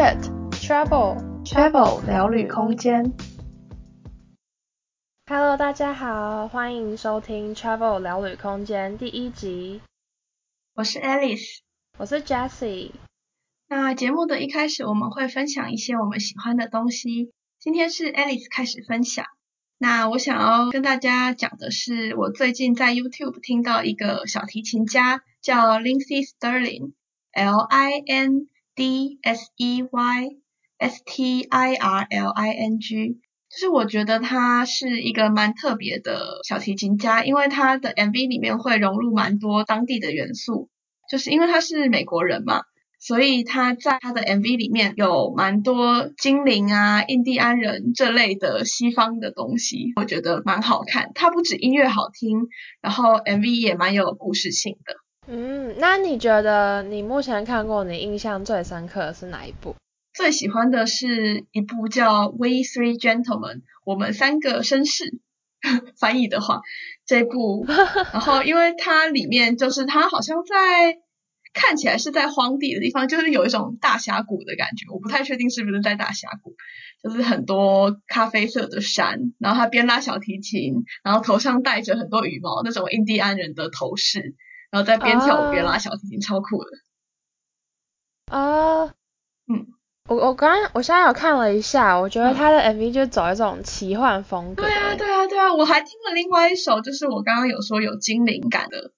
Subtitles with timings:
[0.00, 0.18] Chat
[0.52, 3.12] Travel Travel 聊旅空间。
[5.26, 9.82] Hello，大家好，欢迎收听 Travel 聊旅空间第一集。
[10.74, 11.58] 我是 Alice，
[11.98, 12.92] 我是 Jessie。
[13.68, 17.34] 那节目的一开始，我们会分享一些我们喜欢的东西。
[17.58, 19.26] 今天是 Alice 开始分享。
[19.76, 28.48] 那我想要跟大家讲的是，我最近在 YouTube 听到一个小提琴家叫 Lindsey Stirling，L I N
[28.80, 30.30] D S E Y
[30.78, 40.70] S T I R L I N G，就是我觉得他是一个蛮特别的小提琴家，因为他的 MV 里面会融入蛮多当地的元素，
[41.10, 42.62] 就是因为他是美国人嘛，
[42.98, 51.10] 所以他在他的 MV 里面有蛮多精灵啊、印第安人这类的西方的东西，我觉得蛮好看。
[51.14, 52.48] 他不止音乐好听，
[52.80, 54.94] 然后 MV 也蛮有故事性的。
[55.32, 59.76] 嗯，那你觉得你目前看过你印象最深刻的是哪一部？
[60.12, 65.20] 最喜欢的是一部叫《We Three Gentlemen》，我们三个绅士，
[66.00, 66.62] 翻译的话，
[67.06, 67.64] 这部，
[68.12, 70.96] 然后因为它里面就是它好像在
[71.54, 76.56] 看起来是在荒地的地方，就是有一种大峡谷的感觉，我不太确定是不是在大峡谷，
[77.04, 84.34] 就是很多咖啡色的山，然后他边拉小提琴，然后头上戴着很多羽毛，那种印第安人的头饰。
[84.70, 86.24] 然后在边跳舞边拉小提琴，oh.
[86.24, 86.70] 超酷的。
[88.36, 88.90] 啊，uh,
[89.52, 89.66] 嗯，
[90.08, 94.62] 我我刚刚我现在有看了一下，我觉得他的 MV 就走一种奇幻风格。
[94.62, 98.92] 对啊，对啊，对啊，我还听了另外一首，就是我刚刚有说有精灵感的。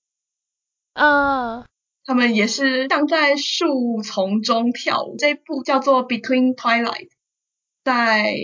[0.92, 1.64] 啊，uh,
[2.04, 7.08] 他们也是像在树丛中跳舞，这部叫做 Between Twilight，
[7.82, 8.34] 在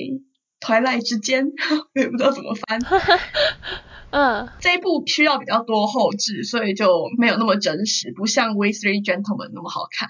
[0.61, 1.53] Twilight 之间，
[1.95, 2.81] 我也不知道怎么翻。
[4.11, 10.09] 嗯，这一部需要比较多后置，所以就没有那么真实，不像《We Three Gentlemen》那么好看。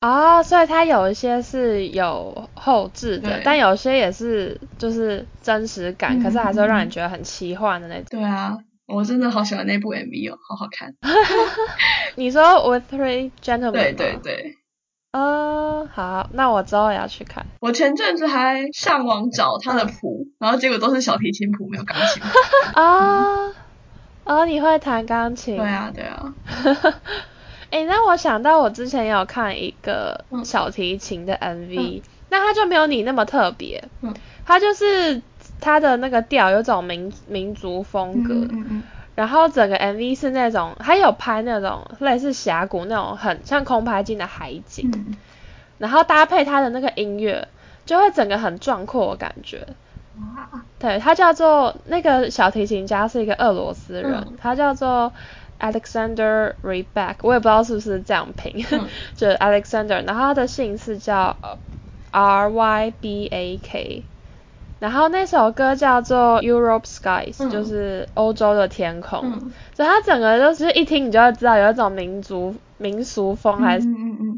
[0.00, 8.04] 啊，所以它有一些是有后置的，但有些也是就是真实感，嗯、可是还是会让你觉得很奇幻的那种。
[8.10, 8.56] 对啊，
[8.86, 10.94] 我真的好喜欢那部 MV 哦，好好看。
[12.16, 13.70] 你说《We Three Gentlemen》？
[13.72, 14.58] 对对对。
[15.12, 17.44] 哦，uh, 好，那我之后也要去看。
[17.60, 22.80] 我前阵子还上网找他的谱，然后结果都是小提琴谱，没有钢琴谱。
[22.80, 23.52] 啊，
[24.24, 25.56] 哦，你会弹钢琴？
[25.56, 26.34] 对啊，对啊。
[27.70, 33.82] 哎、欸，那我想到我之前也有看一个小提琴的 MV，、嗯、那他就没有你那么特别。
[34.00, 34.14] 嗯。
[34.44, 35.22] 它就是
[35.60, 38.34] 他的那个调有种民民族风格。
[38.34, 38.82] 嗯嗯嗯
[39.14, 45.16] 然后整个 MV 是那种，还有拍那种类似峡谷那种很像空拍镜的海景，嗯、
[45.78, 47.46] 然后搭配他的那个音乐，
[47.84, 49.66] 就会整个很壮阔的感觉。
[50.78, 55.12] 对，他叫做那个小提琴家是一个俄罗斯人，嗯、他叫做
[55.60, 61.36] Alexander Rybak，我也不知道是不是这样拼，嗯、 就是 Alexander，然后他的姓氏叫
[62.10, 64.04] R Y B A K。
[64.82, 69.20] 然后那首歌叫做 Europe Skies，、嗯、就是欧洲的天空。
[69.22, 73.86] 嗯、所以它整个就是一听你就会知道有一种民族民俗风，还是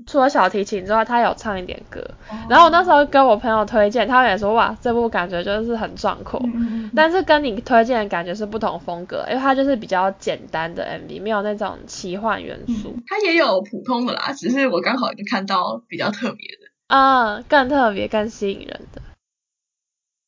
[0.07, 1.99] 除了小提琴之外，他有唱一点歌。
[2.31, 6.39] 嗯、然后我那时候跟我朋友推荐，他们也说哇，这部感觉就是很壮阔。
[6.45, 12.93] 嗯、但是跟你推荐的感觉是不同风格，因为它就是比较简单的 MV，没有那种奇幻元素。
[12.95, 16.69] 嗯、它也有普通的啦，只是我刚好就看到比较特别的。
[16.89, 19.01] 啊、嗯，更特别、更吸引人的。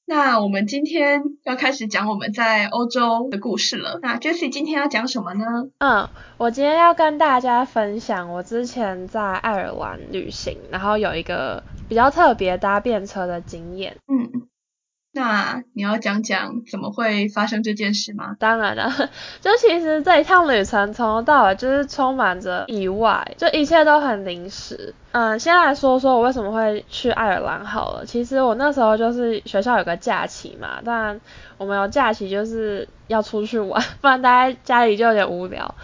[0.09, 3.99] 那我们今天要开始讲我们在欧洲的故事了。
[4.03, 5.45] 那 Jessie 今天要讲什么呢？
[5.79, 6.09] 嗯，
[6.39, 13.97] 我今天要跟大家分享我之前在爱尔兰旅行，然后有一个比较特别搭便车的经验。
[14.07, 14.47] 嗯。
[15.17, 18.37] 那你要讲讲怎么会发生这件事吗？
[18.39, 18.93] 当然了，
[19.41, 24.95] 就其实这一趟旅程从头到尾就是充满着意外，就一切都很临时。
[25.13, 28.05] 嗯，先来说说我为什么会去爱尔兰好了。
[28.05, 31.19] 其实我那时候就是学校有个假期嘛，但
[31.57, 35.75] 我们有假期就是要出去玩， 不然待在家里就有点无聊。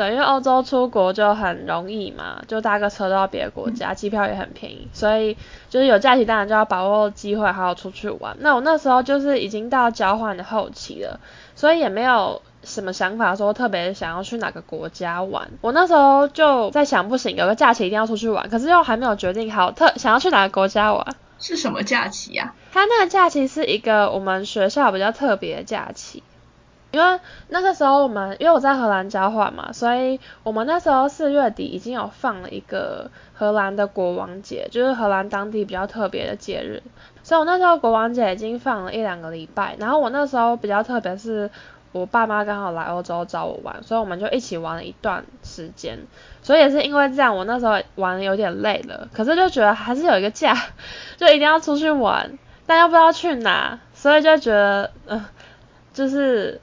[0.00, 5.36] 对，因为欧洲出国就很容易嘛，就搭个车到别的国家，机票也很便宜，所以
[5.68, 8.34] 就是有假期当然就要把握机会，好好出去玩。
[8.40, 11.20] 那我那时候就是已经到交换的后期了，
[11.54, 15.50] 所以也没有什么想法说特别想要去哪个国家玩。
[15.60, 21.14] 我那时候就在想，不行，有个假期一定要出去玩，可是又还没有决定好特想要去哪个国家玩。
[21.38, 22.54] 是什么假期呀？
[22.72, 26.22] 他那个假期是一个我们学校比较特别的假期。
[26.92, 36.82] 因为那个时候我们，因为我在荷兰交换嘛，所以我们那时候四月底已经有放了一个荷兰的国王节，就是荷兰当地比较特别的节日。
[37.22, 41.48] 所以我那时候国王节已经放了一两个礼拜，然后我那时候比较特别是，
[41.92, 45.98] 我爸妈刚好来欧洲找我玩，所以我们就一起玩了一段时间。
[46.42, 50.56] 所以也是因为这样，我那时候玩有点累了，可是就觉得还是有一个假，
[51.18, 55.24] 就一定要出去玩，但又不知道去哪，所以就觉得，嗯、
[55.92, 56.60] 就是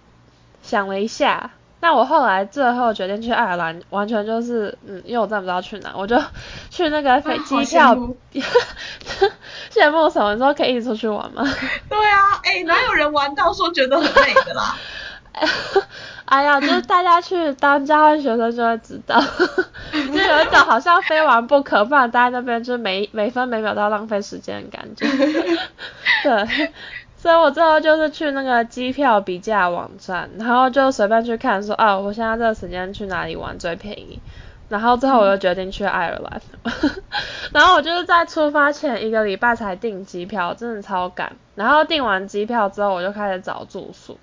[0.67, 1.51] 想了一下。
[1.79, 6.19] 那我后来最后决定去爱尔兰，完全就是，嗯，因为我真的不知道去哪，我就
[6.69, 7.93] 去那个飞机票。
[7.93, 8.17] 羡慕，
[9.71, 10.33] 羡慕什么？
[10.33, 11.43] 你说可以一起出去玩吗？
[11.87, 14.75] 对啊，哎、欸，哪有人玩到说觉得很累的啦？
[16.25, 19.21] 哎呀，就是大家去当交换学生就会知道，
[19.93, 25.05] 就有一种好像非玩不可，不然待在那边就每每分每秒都要浪费时间的感觉。
[26.23, 26.71] 对。
[27.27, 34.17] 所以我最后就是去那个机票比价网站，然后就随便去看说，哦，我现在这个时间去哪里玩最便宜，
[34.69, 36.41] 然后最后我就决定去爱尔兰，
[37.51, 44.17] 然后我就是在出发前一个礼拜才订机票，真的超赶，然后订完机票之后我就开始找住宿，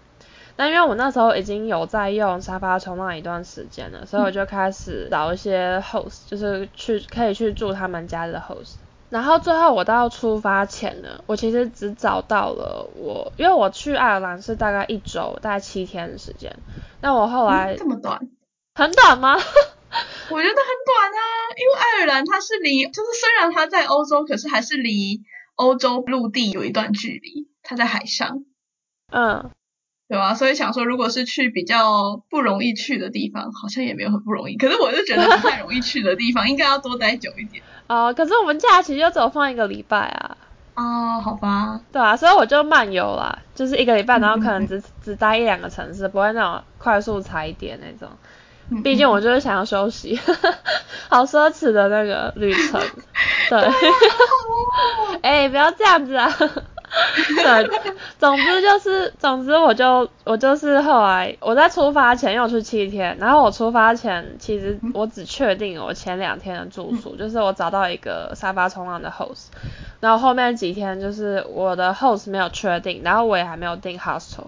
[0.56, 8.76] 但因为我那时候已经有在用沙发冲浪一段时间了，所以我就开始找一些 host，就是去可以去住他们家的 host。
[9.14, 16.52] 然后最后我到出发前呢，我其实只找到了我，因为我去爱尔兰是大概一周，大概七天的时间。
[17.00, 18.28] 那我后来、嗯、这么短，
[18.74, 19.36] 很短吗？
[19.38, 21.22] 我觉得很短啊，
[21.56, 25.22] 因为爱尔兰它是离，就是虽然它在欧洲，可是还是离
[25.54, 28.44] 欧洲陆地有一段距离，它在海上。
[29.12, 29.48] 嗯，
[30.08, 30.34] 对吧？
[30.34, 34.56] 所以想说，如果是去比较不容易去的地方，好像也没有很不容易。
[34.56, 37.62] 可是我就觉得不太容易去的地方，应该要多待久一点。
[37.86, 40.36] 哦，可是我们假期就只有放一个礼拜啊。
[40.74, 41.80] 哦，好吧。
[41.92, 48.10] 对啊，所以我就漫游啦，就是一个礼拜，然后可能只只待一两个城市，不会那种快速踩点那种。
[48.82, 50.18] 毕竟我就是想要休息，
[51.10, 52.80] 好奢侈的那个旅程。
[53.50, 53.58] 对。
[55.22, 56.28] 哎、欸，不要这样子啊。
[57.42, 57.70] 对，
[58.18, 69.46] 总之就是，总之我就我就是后来我在出发前又去七天，然后我出发前其实我只确定我前两天的住宿，就是我找到一个沙发冲浪的 host，
[70.00, 74.44] 然后后面几天就是我的 host 没有确定，然后我也还没有订 hostel，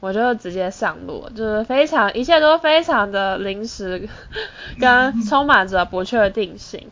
[0.00, 4.08] 我就直接上路，就是非常一切都非常的临时，
[4.80, 6.90] 跟充满着不确定性，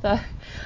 [0.00, 0.18] 对。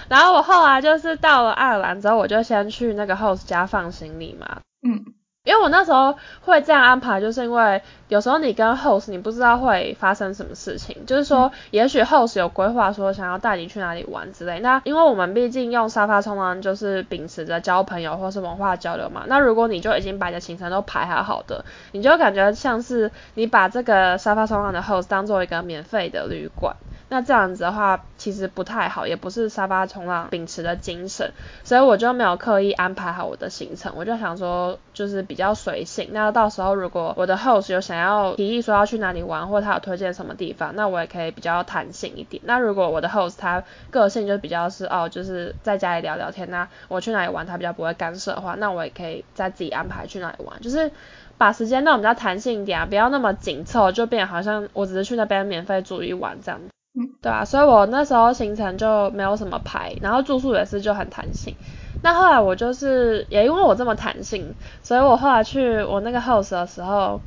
[0.08, 4.61] 然后我后来就是到了爱尔兰之后，我就先去那个 host 家放行李嘛。
[4.82, 5.05] 嗯，
[5.44, 14.61] 因为我那时候会这样安排，就是因为有时候你跟 host 你不知道会发生什么事情，就是说也许 host 有规划说想要带你去哪里玩之类。
[14.61, 19.25] 那因为我们毕竟用沙发冲浪就是秉持着交朋友或是文化交流嘛。
[19.27, 26.77] 那如果你就已经把你的行程都排好好的，你就感觉像是你把这个沙发冲浪的 host 当做一个免费的旅馆。
[27.09, 31.31] 那这样子的话，其实不太好，也不是沙发冲浪秉持的精神，
[31.62, 36.11] 所以我就没有刻意安排好我的行程，我就想说就是比较随性。
[36.12, 42.43] 那到时候如果我的 host 有想要提议说要去哪里玩，或他有推荐什么地方，那我也可以比较弹性一点。
[42.44, 50.90] 那如果我的 host 他个性就比较是哦，就是在家里聊聊天，那我去哪里玩他比较不会干涉的话，那我也可以再自己安排去哪里玩，就是
[51.38, 56.61] 把时间弄比较弹性一点啊，不要那么紧凑，就变好像我只是去那边免费住一晚这样。
[56.94, 61.56] 嗯，对啊，所以我那时候行程就没有什么排，然后住宿也是就很弹性。
[62.03, 67.21] 那后来我就是也因为我这么弹性，所以我后来去我那个 host 的时候，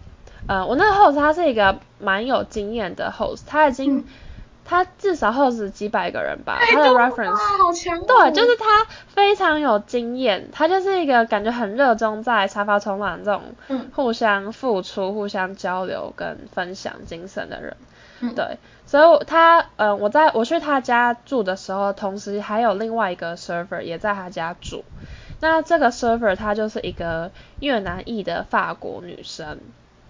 [0.48, 4.04] 呃，我那个 host 他是一个蛮有经验的 host，他已经、嗯、
[4.66, 13.42] 他至少 host 几百个人吧，他的 reference 好强、哦，对，就是他非常有经验，他就是一个感觉很热衷在沙发冲浪这种
[13.94, 17.78] 互相付出、互相交流跟分享精神的人，
[18.20, 18.58] 嗯、对。
[18.96, 24.86] 所以他，嗯、呃，我在我去他家住的时候，同时还有另外一个 server 也在他家住。
[25.42, 29.60] 那这个 server 她就是一个越南裔的法国女生，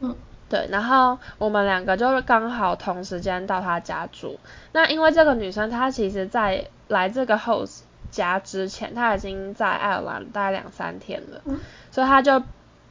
[0.01, 0.15] 嗯，
[0.49, 0.67] 对。
[0.69, 4.39] 然后我们两个就是刚好同时间到他家住。
[4.71, 7.79] 那因为这个女生她其实在来这个 host
[8.11, 12.43] 家之前，她已经在爱尔兰待两三天了，嗯、所以她就。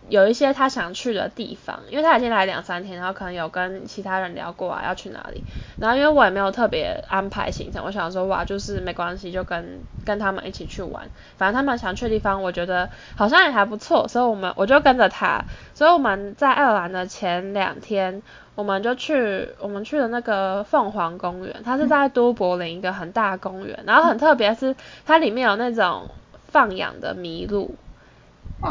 [0.09, 5.43] 有一些他想去的地方，因为他已经来两三天，然后可能有跟其他人聊过啊，要去哪里。
[5.79, 11.09] 然后因为我也没有特别安排行程，我想说哇，就是没关系，就跟跟他们一起去玩。
[11.39, 15.45] 反正他们想去的地方，我觉得好像也还不错，所以我们我就跟着他。
[15.73, 18.23] 所以我们在爱尔兰的前两天，
[18.55, 26.11] 我们就去我们去了那个凤凰公园，它是在都柏林一个很大公园，然后很特别是它里面有那种
[26.49, 27.75] 放养的麋鹿。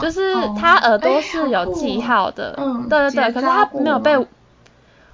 [0.01, 4.17] 就是他耳朵是有记号的，哦欸、对对对，可是他没有被，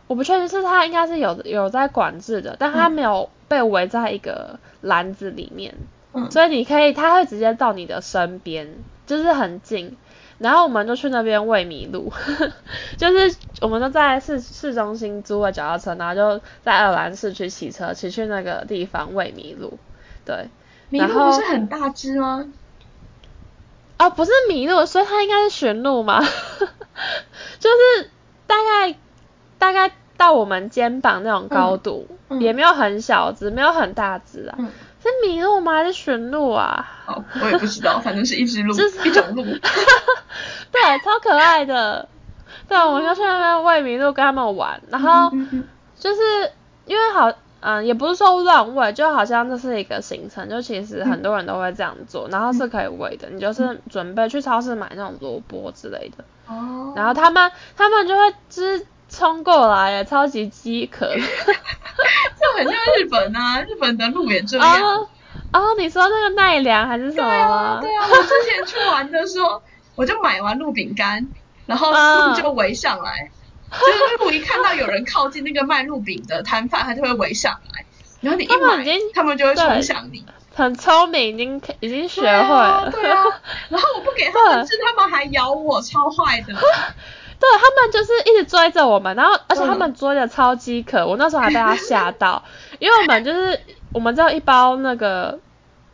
[0.07, 5.75] 我不确定是他应该是有有在管制的，但他没有被围在一个篮子里面，
[6.13, 8.67] 嗯、所以你可以，他会直接到你的身边，
[9.05, 9.97] 就是很近。
[10.39, 12.13] 然后我们就去那边喂麋鹿，
[12.95, 19.77] 就是我们都在市市中心租了脚踏车，然后就在爱尔兰市区骑车骑去那个地方喂麋鹿。
[20.23, 20.47] 对，
[20.91, 22.45] 麋鹿不是很大只吗？
[23.99, 26.19] 哦，不是麋鹿，所以它应该是驯鹿嘛？
[27.59, 28.09] 就是
[28.47, 28.95] 大概
[29.57, 34.55] 大概到我们肩膀那种高度，嗯嗯、也没有很小只，没有很大只啊。
[34.57, 35.75] 嗯是麋鹿吗？
[35.75, 36.85] 还是驯鹿啊？
[37.07, 39.45] 哦，我也不知道，反正是一只鹿，就 是一种鹿。
[40.71, 42.09] 对，超可爱的。
[42.67, 44.81] 对，我们就去那边喂麋鹿，跟他们玩。
[44.89, 45.31] 然后
[45.97, 46.51] 就是
[46.85, 53.29] 因为好，嗯，也不是说乱喂，就好像这是一个行程，就其实很多人都会这样做，然后是可以喂的。
[53.29, 56.23] 你就是准备去超市买那种萝卜之类的。
[56.47, 56.93] 哦。
[56.95, 61.13] 然后他们他们就会就是冲过来耶，超级饥渴。
[62.39, 64.65] 就很像日本啊，日本的路也这样。
[64.81, 65.09] 哦，
[65.51, 67.27] 哦，你说那个奈良还是什么？
[67.27, 69.61] 对啊，对啊，我之前去玩的时候，
[69.95, 71.27] 我就买完鹿饼干，
[71.65, 73.38] 然后鹿就围上来，哦、
[73.71, 77.85] 就是鹿一看到有人靠近那个卖鹿饼的摊贩，他就会围上来，
[78.21, 80.25] 然后你一买，他们就会冲向你。
[80.55, 82.89] 很聪明，已经已经学会了。
[82.91, 83.23] 对啊，对啊，
[83.69, 86.47] 然后我不给他们吃，他们还咬我，超坏的。
[87.39, 92.43] 对，他们就是一直追着我们，然后而且他们追的超饥渴，我那时候还被他吓到，
[92.79, 93.59] 因为我们就是
[93.93, 95.39] 我们只有一包那个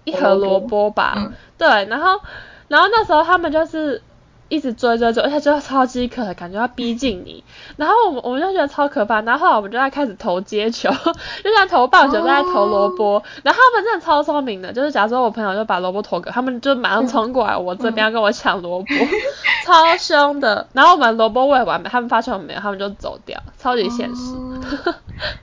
[0.06, 2.20] 一盒萝卜吧，嗯、对，然后
[2.68, 4.02] 然后那时候他们就是。
[4.48, 7.44] 一直追追追，而且就超饥渴，感觉要逼近你。
[7.78, 9.22] 然后我们我们就觉得超可怕。
[9.22, 10.90] 然后后来我们就在开始投接球，
[11.44, 13.14] 就像投棒球，在投萝卜。
[13.14, 13.24] Oh.
[13.44, 18.88] 然后他们真的超聪明的，就是假如说我朋友就把萝卜投给他们，就马上冲过来我这边要跟我抢萝卜，
[19.66, 20.68] 超凶的。
[20.74, 24.34] 然后我们萝卜喂完，他们发现我们没有，他们就走掉，超级现实。
[24.86, 24.96] 哎、 oh.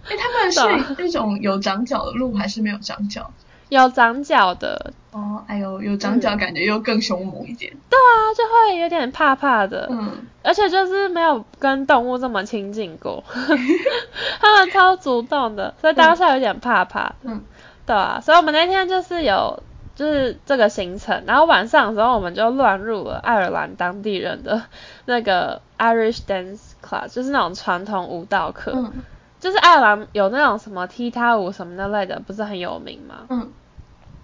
[0.09, 3.31] 欸，他们是那种有长脚的鹿还是没有长脚？
[3.69, 7.73] 有长脚的哦，哎呦，有长角感觉又更凶猛一点。
[7.73, 7.81] 嗯。
[7.91, 9.87] 对啊，就会有点怕怕的。
[9.91, 10.27] 嗯。
[10.43, 13.23] 而且就是没有跟动物这么亲近过，
[14.41, 17.15] 他们超主动的，所以当下有点怕怕。
[17.23, 17.43] 嗯。
[17.87, 19.63] 对啊，所以我们那天就是有
[19.95, 24.63] 就是这个行程，然后晚上的时候我们就乱入了爱尔兰当地人的
[25.05, 28.73] 那个 Irish Dance Class，就是那种传统舞蹈课。
[28.75, 28.93] 嗯。
[29.41, 33.27] 就是爱尔兰有那种什么踢踏舞什么那类的，不是很有名吗？
[33.29, 33.51] 嗯。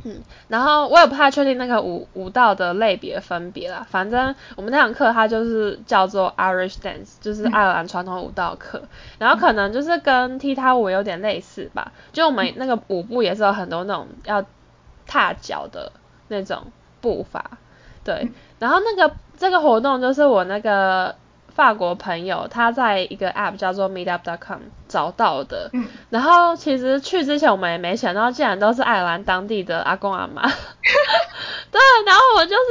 [0.04, 8.88] 嗯，然后我也不太确定那个舞舞蹈的类别分别啦，反正我们那堂课它就是叫做 Irish Dance，就是爱尔兰传统舞蹈课，嗯、
[9.18, 14.44] 然后可能就是跟踢踏舞有点类似吧，就我们那个舞步也是有很多那种要
[15.06, 15.90] 踏脚的
[16.28, 16.64] 那种
[17.00, 17.58] 步伐，
[18.04, 21.14] 对，然后那个这个活动就是我那个。
[21.58, 30.42] 法国朋友他在一个 app 叫做 Meetup.com 找到的，嗯，然后其实去之前我们也没想到，竟然都是爱尔兰当地的阿公阿妈，
[31.72, 32.62] 对，然后我就是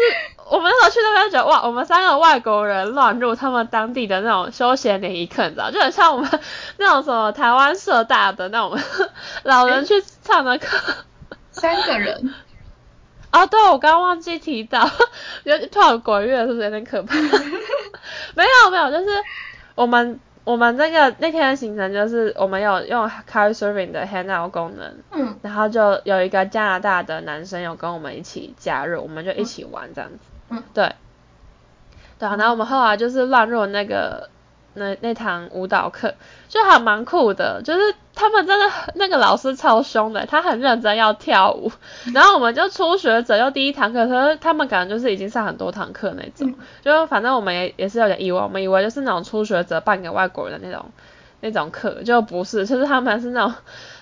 [0.50, 6.40] 我们那时候去那边就觉得哇，我们三个外国人乱入他们当地的那种休闲联谊课，你知道，就很像我们
[6.78, 8.80] 那种什么台湾社大的那种
[9.44, 10.78] 老人去唱的课，
[11.52, 12.34] 三个人。
[13.32, 14.90] 啊，对，我刚刚忘记提到，
[15.44, 17.14] 有点跳鬼乐是不是有点可怕？
[18.36, 19.08] 没有没有，就是
[19.76, 30.18] 我们我们那个那天的行程就是我们有用 Couchsurfing 的 Hangout 功能，嗯，然后就有一个加拿大的男生有跟我们一起加入，我们就一起玩这样子，
[30.50, 30.96] 嗯，对，
[32.18, 34.30] 对啊，然后我们后来就是乱入那个。
[34.78, 36.14] 那那堂舞蹈课
[36.48, 38.66] 就还蛮酷的，就是他们真的
[38.96, 41.72] 那个老师超凶的，他很认真要跳舞，
[42.14, 50.86] 然后我们就初学者又第一堂课，可是他们感觉就是已经上很多堂课那种，就反正我们也也是有点意外，我们以为就是那种初学者办给外国人的那种
[51.42, 53.54] 那种课，就不是，就是他们是那种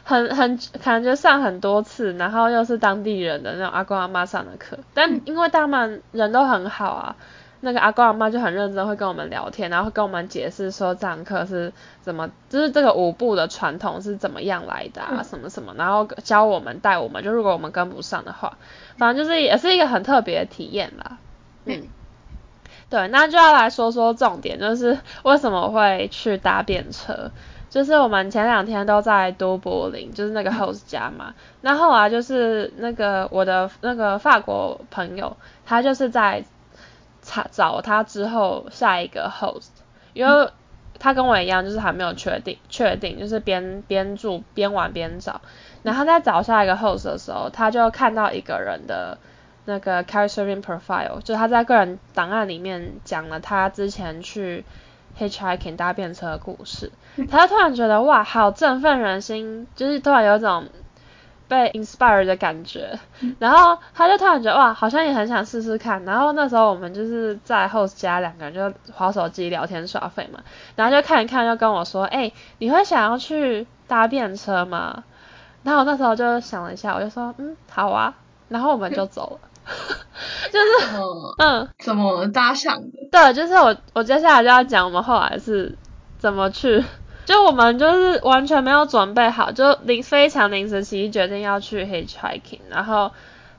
[0.03, 7.15] 很很感觉上很多次，然后又是当地人的那种阿公阿妈上的课，但因为他们人都很好啊。
[7.65, 18.59] 那个阿公阿妈就很认真，会跟我们聊天，然后会跟我们解释说这堂课是怎么，就是这个舞步的传统是怎么样来的啊，什么什么，然后教我们带我们，就如果我们跟不上的话，
[18.99, 21.17] 反正就是也是一个很特别的体验啦。
[21.65, 21.87] 嗯，
[22.91, 27.31] 对，那就要来说说重点，就是为什么会去搭便车，
[27.71, 36.45] 就是我们前两天都在都柏林，就是那个 host 家嘛，那后来就是那个我的那个法国朋友，他就是在。
[37.25, 39.69] 找找他之后下一个 host，
[40.13, 40.49] 因为
[40.99, 45.41] 他跟我一样，就是还没有确定确定，就是边边住边玩边找。
[45.83, 49.17] 然后在找下一个 host 的时候，他就看到一个人的
[49.65, 54.63] 那个 Couchsurfing profile，就他在个人档案里面讲了他之前去
[55.19, 56.91] hitchhiking 搭便车的故事。
[57.29, 60.65] 他就突然觉得哇，好振奋人心，就是突然有一种
[61.47, 62.97] 被 inspire 的感觉，
[63.39, 66.03] 然后他就突然觉得哇，好像也很想试试看。
[66.05, 70.39] 然后那时候我们就是在 host 家两个人就滑手机聊天耍废嘛，
[70.75, 75.03] 然后就看一看，就跟我说，哎、欸，你会想要去搭便车吗？
[75.63, 78.13] 然后我那时候就想了一下，我就说，嗯，好啊。
[78.47, 79.49] 然后我们就走了，
[80.53, 80.95] 就是
[81.39, 82.99] 嗯，怎么搭上的？
[83.11, 85.75] 对，就是我我接下来就要讲我们后来是
[86.19, 86.83] 怎么去。
[87.25, 93.11] 就我们就是完全没有准备好，就临非常临时起意决定要去 hitchhiking，然后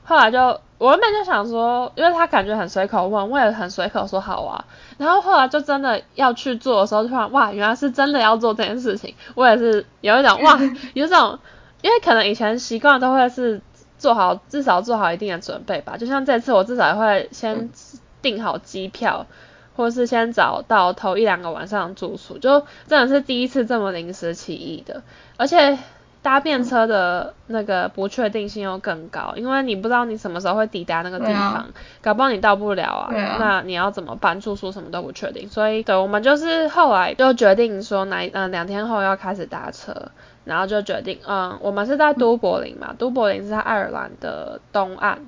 [0.05, 4.63] 后来就我原本就想说，因为他感觉很随口问，我也很随口说好啊，
[4.97, 10.57] 然后后来就真的要去做的时候，突然哇，原来是真的要做这件事情，我也是有一种哇，
[10.95, 11.37] 有一种，
[11.81, 13.59] 因为可能以前习惯都会是
[13.97, 17.69] 做好至少做好一定的准备吧，就像这次我至少会先
[18.21, 19.25] 订好机票。
[19.77, 25.03] 或是先找到头一两个晚上住宿，就真的是第一次这么临时起意的，
[25.37, 25.77] 而且
[26.23, 31.67] 搭便车的那个不确定性又更高，因为你不知道你什么时候会抵达那个地方，啊、
[32.01, 34.41] 搞不好你到不了啊，啊那你要怎么办？
[34.41, 39.93] 住宿什么都不确定，所以对，我们就是后来就决定说，哪嗯两天后要开始搭车，
[40.43, 45.19] 然后就决定嗯，我们是在都柏林嘛，都柏林是在爱尔兰的东岸。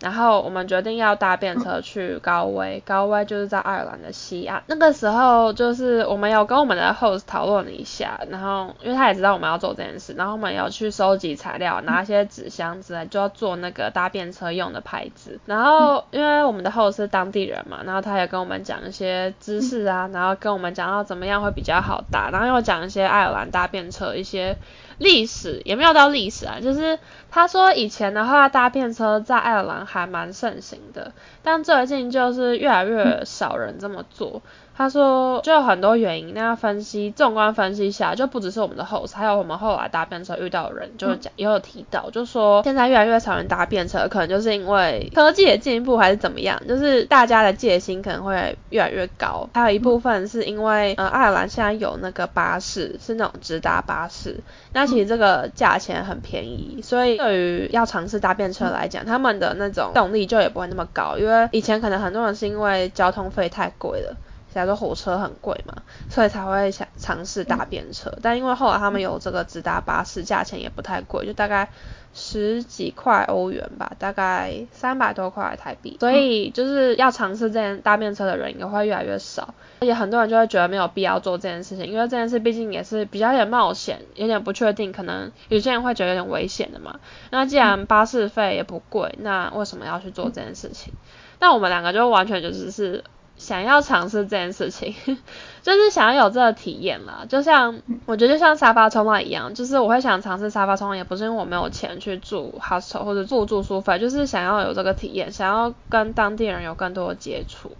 [0.00, 4.62] 然后我们决定要搭便车去高威，高威就是在爱尔兰的西岸。
[4.66, 15.40] 那个时候就是我们有跟我们的 host 讨论了一下，然后因为他也知道我们要做这件事，然后我们有去收集材料，拿一些纸箱子，就要做那个搭便车用的牌子。
[15.46, 24.56] 然后因为我们的 host 是当地人嘛，然后他也跟我们讲一些知识啊，然后跟我们讲到怎么样会比较好搭，然后又讲一些爱尔兰搭便车一些。
[24.98, 26.98] 历史也没有到历史啊，就是
[27.30, 31.12] 他说以前的话搭便车在爱尔兰还蛮盛行的，
[31.42, 34.42] 但最近就是越来越少人这么做。
[34.78, 49.48] 他说就有很多原因，那要分析，纵观分析一下，就不只是我们的 host，还有我们后来搭便车遇到的人，就讲也有提到，就说现在越来越少人搭便车，可能就是因为科技的进步还是怎么样，就是大家的戒心可能会越来越高。
[49.54, 54.38] 还有一部分是因为呃爱尔兰现在有那个巴士，是那种直达巴士，
[54.72, 64.14] 那其实这个价钱很便宜，所以对于要尝试搭便车来讲，他们的那种动力就也不会那么高，因为以前可能很多人是因为交通费太贵了。
[64.58, 68.10] 假如说火车很贵嘛，所以才会想尝试搭便车。
[68.10, 71.70] 嗯、但因为后来他们有这个直达巴士，价钱也不太贵，就大概
[72.12, 75.96] 十几块欧元吧，大概三百多块台币。
[76.00, 86.98] 所以就是要尝试这件搭便车的人也会越来越少，而且很多人就会觉得没有必要做这件事情，因为这件事毕竟也是比较有点冒险，有点不确定，可能有些人会觉得有点危险的嘛。
[87.30, 90.92] 那既然巴士费也不贵，那为什么要去做这件事情？
[91.38, 93.04] 那我们两个就完全就只是。
[93.38, 94.94] 想要尝试这件事情，
[95.62, 97.24] 就是想要有这个体验啦。
[97.28, 107.72] 就像我觉得就像沙发冲浪一样，就是我会想尝试沙发冲浪，也不是因为我没有钱去住 hostel 或者住住宿费，就是想要有这个体验，想要跟当地人有更多的接触。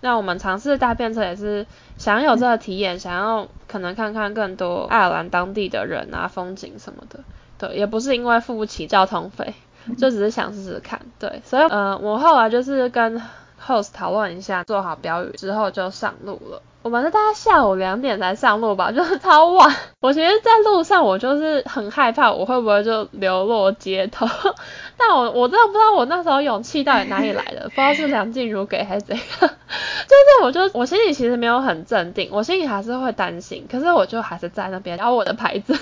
[0.00, 7.20] 那我们尝试搭便车也是想要有这个体验，想要可能看看更多爱尔兰当地的人啊、风景什么的。
[7.58, 9.54] 对，也不是因为付不起交通费，
[9.96, 11.00] 就只是想试试看。
[11.18, 13.20] 对，所以呃，我后来就是跟
[13.66, 16.62] host 讨论一下，做好标语之后就上路了。
[16.86, 19.74] 我们是大概下午两点才上路吧， 就是超晚。
[20.00, 24.24] 我其实在路上，我就是很害怕，我会不会就流落街头？
[24.96, 29.24] 但我我真的不知道我那时候勇气到底哪里来的，不知道是梁静茹给还是怎样。
[29.40, 35.76] 就是我就我心里其实没有很镇定，我心里还是会担心，可是我就还是在那边，然后我的牌子，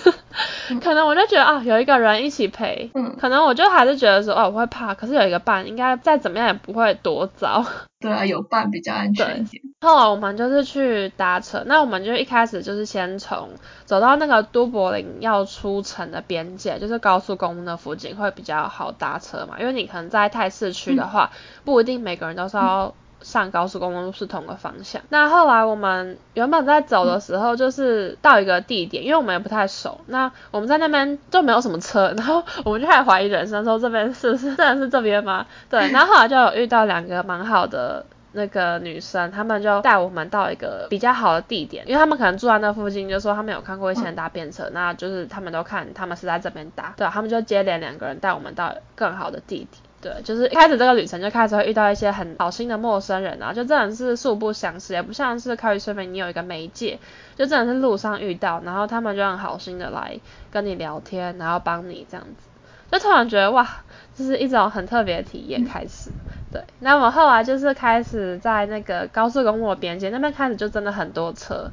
[0.82, 7.62] 可能我就觉得啊，有一个人一起陪，嗯，可能我就还是觉得说哦，我会怕，可是有一个伴，应该再怎么样也不会多糟。
[8.04, 9.62] 对啊，有伴比较安全一点。
[9.80, 13.50] 后来我们就是去搭车，那我们就一开始就是先从
[13.84, 25.02] 走到那个都柏林要出城的边界，就是高速公路的附近会比较好搭车嘛，因为你可能在太市区的话，嗯、不一定每个人都是要上高速公路是同个方向。
[25.02, 35.46] 嗯、那后来我们原本在走的时候，就是到一个地点，因为我们也不太熟，那我们在那边就没有什么车， 然后我们就开始怀疑人生，说这边是不是真的是这边吗？
[35.70, 49.83] 对，然后后来就有遇到两个蛮好的那个女生，他们就带我们到一个比较好的地点，因为他们可能住在那附近，就说他们有看过一些人搭便车，嗯、那就是他们都看他们是在这边搭，对，他们就接连两个人带我们到更好的地点。
[50.04, 56.98] 对，就是一开始这个旅程就开始会遇到一些很好心的陌生人啊，就真的是素不相识，也不像是 Couchsurfing 你有一个媒介，
[57.36, 62.46] 就真的是路上遇到，然后他们就很好心的来跟你聊天，然后帮你这样子，
[62.92, 63.66] 就突然觉得哇，
[64.14, 66.10] 就是一种很特别的体验开始。
[66.52, 71.70] 对，那我后来就是开始在那个高速公路边界那边开始就真的很多车。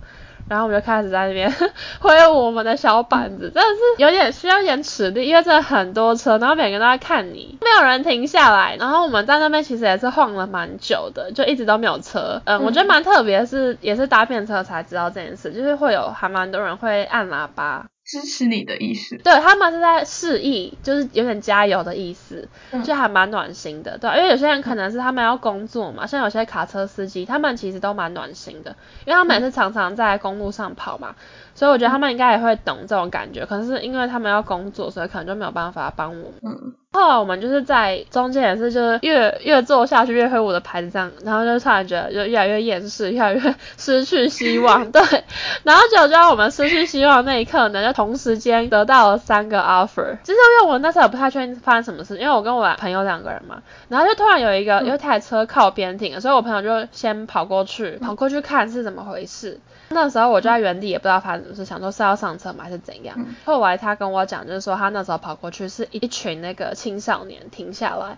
[0.52, 1.50] 然后我们就开始在那边
[2.02, 8.76] 挥舞我们的小板子，真的是有点需要一点尺力，因为真的很多车，然后每个人都在看你，没有人停下来。
[8.78, 12.42] 然后我们在那边其实也是晃了蛮久的，就一直都没有车。
[12.44, 17.86] 嗯，我觉得蛮特别的是，也是搭便车才知道这件事，就是会有还蛮多人会按喇叭。
[18.12, 31.16] 支持你的意思，对，他们是在示意，就是有点加油的意思，嗯、就还蛮暖心的，对，因为有些人可能是他们要工作嘛，像有些卡车司机，他们其实都蛮暖心的，因为他们也是常常在公路上跑嘛，
[31.62, 36.34] 所以我觉得他们应该也会懂这种感觉，可是因为他们要工作，所以可能就没有办法帮我们。
[36.42, 45.02] 嗯后来我们就是在中间也是，就是越越做下去越挥舞的牌子这样，然后就突然觉得就越来越厌世，越来越失去希望，对。
[45.64, 50.18] 然后就在我们失去希望的那一刻呢，就同时间得到了三个 offer。
[50.24, 59.62] 其实因为我那时候也不太确定发生什么事，因为我跟我朋友两个人嘛，然后就突然有一个有一台车靠边停了，所以我朋友就先跑过去，跑过去看是怎么回事。
[59.94, 63.18] 那时候我就在原地，也不知道发生什么事，想说是要上车吗还是怎样。
[63.46, 68.18] 后来他跟我讲，就是说他那时候跑过去是一群那个青少年停下来，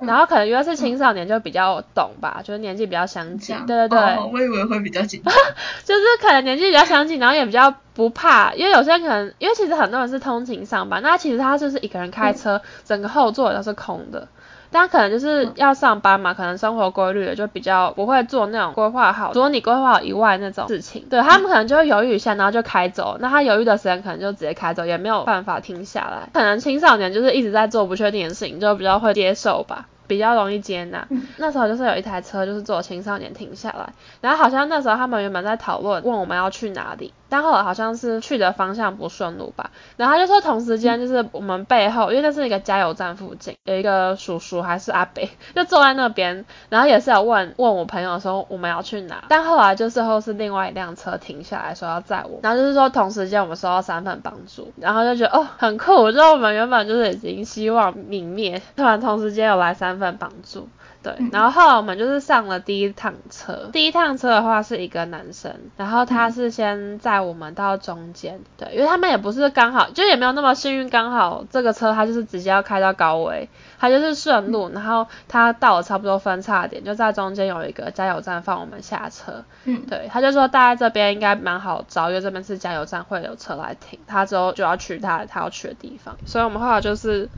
[0.00, 3.56] 然后可能因为是青少年就比较懂吧，就是年纪比较相近。
[3.66, 3.98] 对对对。
[3.98, 5.32] 哦，我以为会比较紧张。
[5.84, 14.28] 就是可能年纪比较相近，然后也比较不怕，因为有些人可能，因为其实很多人是通勤上班，那其实他就是一个人开车，整个后座都是空的。
[14.74, 21.06] 但可能就是要上班嘛，可能生活规律的就比较不会做那种规划好，除了你规划好以外那种事情。
[21.08, 23.16] 对，他们可能就会犹豫一下，然后就开走。
[23.20, 26.28] 那他犹豫的时间可能就直接开走，也没有办法停下来。
[26.32, 29.86] 可能青少年就是一直在做不确定的事情，就比较会接受吧。
[30.06, 31.06] 比较容易接纳。
[31.08, 39.72] 嗯、那时候就是有一台车，就是坐青少年停下来，然后好像那时候他们原本在讨论，问我们要去哪里，但后来好像是去的方向不顺路吧。
[39.96, 59.94] 然后他就说同时间就是我们背后，因为那是一个加油站附近，有一个叔叔还是阿伯，就坐在那边，然后也是有问问我朋友说我们要去哪，但后来就是后是另外一辆车停下来说要载我，然后就是说同时间我们收到三份帮助，然后就觉得哦很酷，就我们原本就是已经希望泯灭，突然同时间有来三。
[59.94, 60.68] 份帮助，
[61.04, 87.28] 对，然后后来我们就是上了第一趟车，第一趟车的话是一个男生，然后他是先载我们到中间，对，因为他们也不是刚好，就也没有那么幸运，刚好这个车他就是直接要开到高威，他就是顺路，然后他到了差不多分叉点，就在中间有一个加油站放我们下车，嗯，对，他就说大概这边应该蛮好找，因为这边是加油站，会有车来停，他之后就要去他他要去的地方，所以我们后来就是。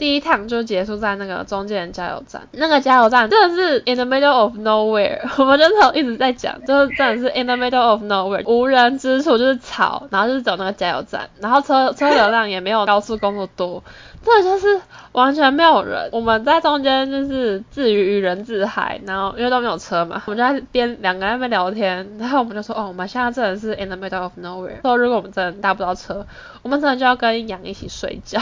[0.00, 13.84] 第一趟就结束在那个中间加油站，那个加油站真的是 in the middle of nowhere，我们就是一直在讲，就是真的是 in the middle of nowhere，无人之处就是草，然后就是走那个加油站，然后车车流量也没有高速公路多，
[14.24, 14.80] 这就是
[15.12, 26.26] 完全没有人，我们在中间就是自娱娱人自嗨，然后因为都没有车嘛，我们就在边两个人在那边聊天，然后我们就说哦，我们现在真的是 in the middle of nowhere，说如果我们真的搭不到车，
[26.62, 28.40] 我们真的就要跟羊一起睡觉。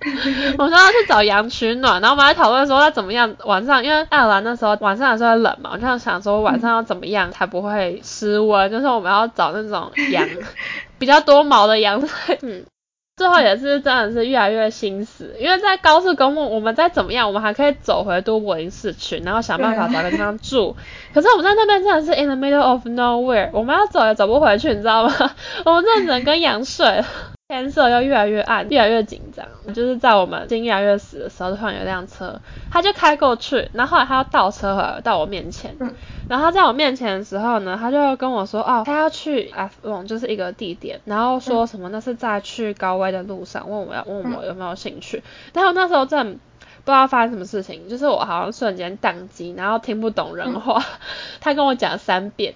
[0.58, 10.28] 我说要去找羊取暖，然后我们还讨论说要怎么样晚上，因为爱尔兰那时候晚上的时候冷嘛，我就想说晚上要怎么样才不会失温，就是我们要找那种羊
[10.98, 12.00] 比较多毛的羊。
[12.42, 12.64] 嗯，
[13.16, 20.76] 最后也是真的是越来越心死，因为在高速公路，我们再怎么样，我们还可以走回都柏林市区，然后想办法找个地方住。
[21.12, 25.12] 可是我们在那边真的是 in the middle of nowhere，我们要走也走不回去，你知道吗？
[25.64, 27.02] 我们真的只能跟羊睡。
[27.50, 29.46] 天色又越来越暗，越来越紧张。
[29.72, 32.38] 就是在我们心越来越死的时候，突然有一辆车，
[32.70, 35.74] 他就开过去，然后后来他要倒车回来到我面前。
[35.80, 35.94] 嗯。
[36.28, 45.22] 然后他在我面前的时候呢，他就跟我说，哦，他要去 Athlone，就是一个地点，然后说什么那是在去高威的路上，问我要问我有没有兴趣。
[45.54, 50.84] 然后那时候真的不知道发生什么事情，就是我好像瞬间宕机，然后听不懂人话。
[51.40, 52.52] 他跟我讲三遍。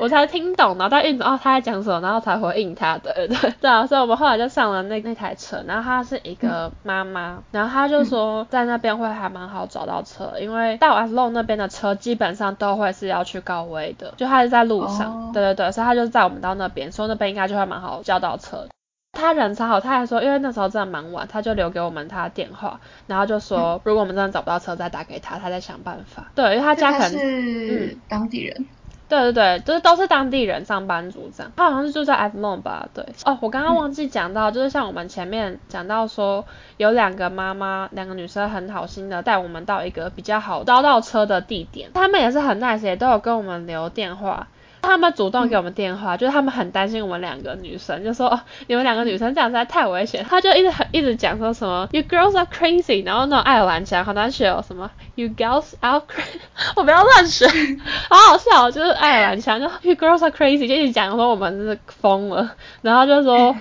[0.00, 18.66] 我才听懂，然后他应哦，他在讲什么，然后才回应他的，对 对对啊，所以我们后来就上了那那台车，然后他是一个妈妈，嗯、然后他就说在那边会还蛮好找到车，因为到 Athlone 那边的车基本上都会是要去高威的，就他是在路上，哦、对对对，所以他就载我们到那边，所以那边应该就会蛮好叫到车。
[19.12, 26.30] 他人超好，他还说因为那时候真的蛮晚，他就留给我们他的电话，然后就说、嗯、如果我们真的找不到车再打给他，他在想办法。
[26.34, 28.56] 对，因为他家可能是当地人。
[28.60, 28.66] 嗯
[29.10, 31.52] 对对对，就是都是当地人上班族这样。
[31.56, 32.88] 他好像是住在 Avon 吧？
[32.94, 33.04] 对。
[33.24, 36.46] 哦，我刚刚忘记讲到，就是像我们前面讲到说，
[36.76, 41.90] 有两个妈妈，两个女生很好心的带我们到一个比较好招到车的地点。
[41.92, 44.46] 他们也是很 nice，也都有跟我们留电话。
[44.82, 50.24] 后他们主动给我们电话，嗯、就是他们很担心我们两个女生，就说哦，你们两个女生这样实在太危险。
[50.28, 56.40] 他就一直很一直讲说什么 You girls are crazy，然后那种爱尔兰腔好难学哦，什么 You girls are crazy，
[56.76, 57.46] 我不要乱学，
[58.08, 63.56] 好好笑，就是爱尔兰腔，就 You girls are crazy，就一直讲说我们是疯了，然后就说。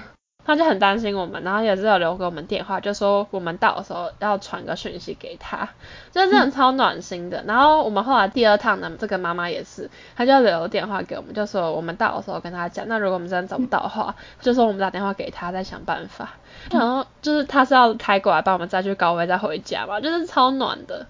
[0.49, 5.69] 他就很担心我们，然后也是有留给我们电话，就说我们到的时候要传个讯息给他，
[6.11, 7.43] 就真的超暖心的。
[7.45, 16.29] 然后我们后来第二趟的这个妈妈也是，她就留电话给我们，就说我们到的时候跟他讲，那如果我们真的找不到的话，就说我们打电话给他再想办法。
[16.71, 21.05] 然后就是他是要开过来帮我们再去高威再回家嘛，就是超暖的。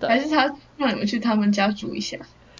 [0.00, 2.16] 还是他让你们去他们家住一下？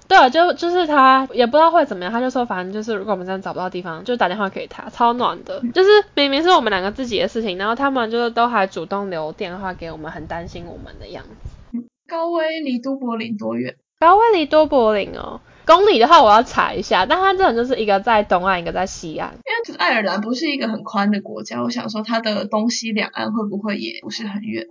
[0.08, 5.62] 对啊，就就是他也不知道会怎么样，他就说反正就是如果我们真的找不到地方，就打电话给他，超暖的。
[5.74, 11.84] 就是明明是我们两个自己的事情，然后他们就是都还主动留电话给我们，很担心我们的样子。
[12.08, 13.76] 高威离都柏林多远？
[14.00, 19.34] 高威离都柏林哦，公里的话我要查一下，但它这种就是一个在东岸，一个在西岸。
[19.34, 24.64] 因为爱尔兰不是一个很宽的国家，我想说它的东西两岸会不会也不是很远？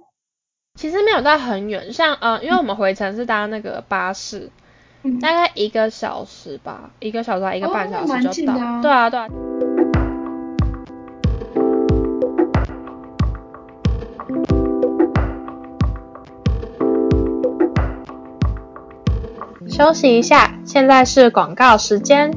[0.74, 4.50] 其实没有到很远，像呃，因为我们回程是搭那个巴士。
[5.22, 8.54] 大概一个小时吧，一个小时还一个半小时就到。
[8.54, 9.28] 哦，对啊，对啊。
[19.70, 22.32] 休息一下，现在是广告时间。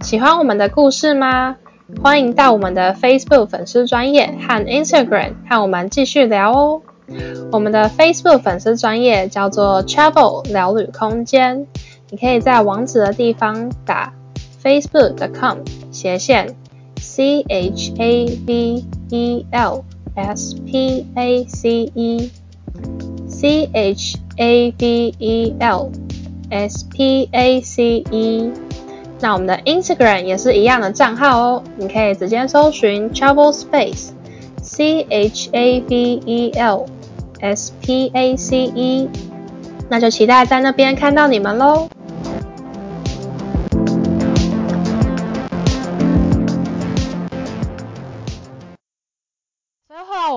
[0.00, 1.56] 喜欢我们的故事吗？
[2.02, 6.82] 欢迎到我们的 Facebook 粉丝专业和 Instagram 和我们继续聊哦。
[7.50, 11.66] 我们的 Facebook 粉丝专业叫做 Travel 聊旅空间。
[12.10, 14.12] 你可以在网址的地方打
[14.62, 15.58] facebook.com
[15.92, 16.56] 斜线
[17.00, 19.84] c h a v e l
[20.16, 22.30] s p a c e
[23.28, 25.90] c h a v e l
[26.50, 28.52] s p a c e。
[29.20, 34.08] 那我们的 Instagram 也是一样的账号哦，你可以直接搜寻 Travel Space
[34.60, 36.86] c h a v e l
[37.40, 39.08] s p a c e。
[39.88, 41.88] 那就期待在那边看到你们喽。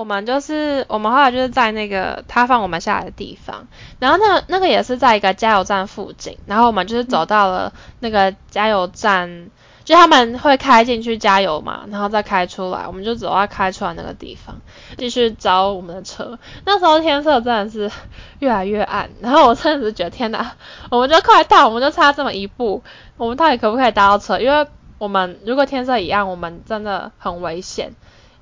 [0.04, 3.66] 我们就是我们后来就是在那个他放我们下来的地方，
[3.98, 9.48] 然后那那个也是在一个加油站附近，然后我们就是走到了那个加油站，
[9.82, 14.60] 就他们会开进去加油嘛，然后再开出来，我们就走到开出来那个地方，
[14.98, 16.38] 继续找我们的车。
[16.66, 17.90] 那时候天色真的是
[18.40, 20.52] 越来越暗，然后我真的是觉得天哪，
[20.90, 22.82] 我们就快到，我们就差这么一步，
[23.16, 24.38] 我们到底可不可以搭到车？
[24.38, 24.66] 因为
[24.98, 27.94] 我们如果天色一暗，我们真的很危险。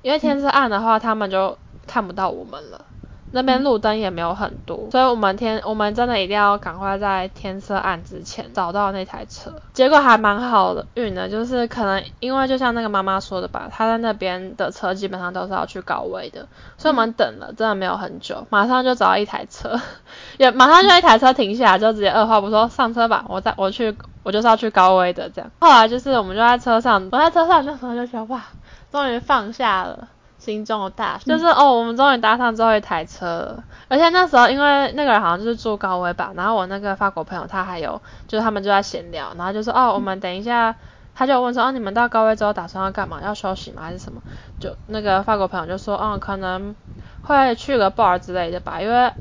[0.03, 2.85] 因为天色暗的话，他们就看不到我们了。
[3.35, 9.51] 那边路灯也没有很多，所以我们天我们真的一定要赶快在天色暗之前找到那台车。
[9.73, 19.79] 结果还蛮好的运的，就是可能因为就像那个妈妈说的吧，她在那边的车基本上都是要去高威的，所以我们等了真的没有很久，马上就找到一台车，
[20.37, 25.49] 也马上就一台车停下来，就直接二话不说上车吧，我在我去我就是要去高威的这样。
[25.59, 28.43] 后来就是我们就在车上，我在车上那时候就觉得哇。
[28.93, 33.63] 终于放下了心中的大石，就是哦，我们终于搭上最后一台车了。
[33.87, 40.75] 而且那时候，因为那个人好像就是住高威吧，然后我那个法国朋友他还有，就是他们就在闲聊，然后就说哦，我们等一下，
[41.15, 43.19] 他就问说哦，你们到高威之后打算要干嘛？
[43.23, 43.81] 要休息吗？
[43.81, 44.21] 还是什么？
[44.59, 46.75] 就那个法国朋友就说哦，可能
[47.21, 49.11] 会去个 bar 之类的吧，因为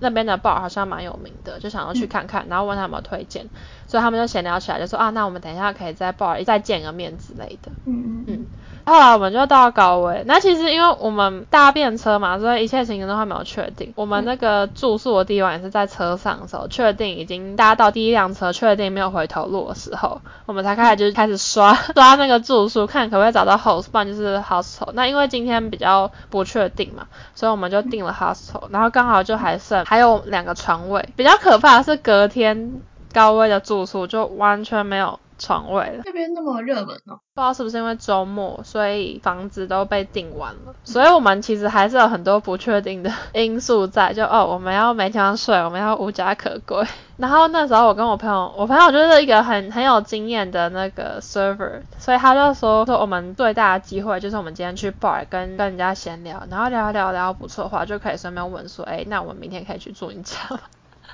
[0.00, 3.48] 那边的 bar 好像蛮有名的，就想要去看看，然后问他有没有推荐，
[3.86, 7.70] 所以他们就闲聊起来，就说啊，那我们等一下可以在 bar 再见个面之类的。
[7.84, 8.46] 嗯嗯嗯。
[8.86, 13.92] 后 来我们就到高威，那其实因为我们搭便车嘛，所以一切行程都还没有确定。
[13.96, 24.90] 我们那个住宿的地方也是在车上的时候确定已经搭到第一辆车，确定没有回头路的时候，我们才开始就是开始刷 刷那个住宿，看可不可以找到 host，不然就是 hostel。
[24.94, 31.08] 那因为今天比较不确定嘛，所以我们就订了 hostel，然后刚好就还剩还有两个床位。
[31.16, 32.80] 比较可怕的是隔天
[33.12, 35.18] 高威的住宿就完全没有。
[35.42, 40.74] 床位了，那边那么热门哦，不知道是不是因为周末，所以房子都被订完了。
[40.84, 46.86] 所以我们其实还是有很多不确定的因素在，就哦，我们要没地方睡，我们要无家可归。
[47.18, 60.60] 然后那时候我跟我朋友，我朋友就是一个很很有经验的那个 server，所以他就说说我们最大的机会就是我们今天去 bar 跟跟人家闲聊，然后聊聊聊不错的话，就可以顺便问说，哎，那我们明天可以去住你家吗？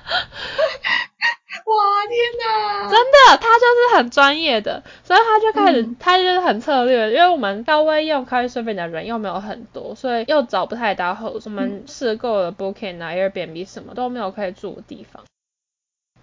[1.65, 1.75] 哇
[2.07, 2.89] 天哪！
[2.89, 11.43] 真的，他就是很专业的，所以他就开始，嗯、他就是很策略，因为我们高威用 Couchsurfing 的人又没有很多，所以又找不太到 host。
[11.45, 15.23] 我们试够了 Booking 啊、Airbnb 什么都没有可以住的地方。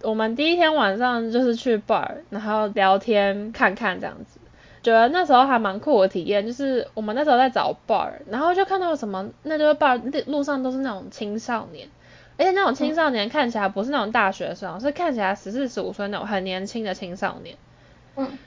[0.03, 4.39] 我们第一天晚上就是去 bar，然后聊天看看这样子，
[4.81, 6.47] 觉得那时候还蛮酷的体验。
[6.47, 11.89] 就是我们那时候在找 bar，然后就看到什么，那就是 bar 路上都是那种青少年，
[12.37, 17.55] 而且那种青少年看起来不是那种大学生，是看起来十四十五岁那种很年轻的青少年。
[18.15, 18.37] 嗯。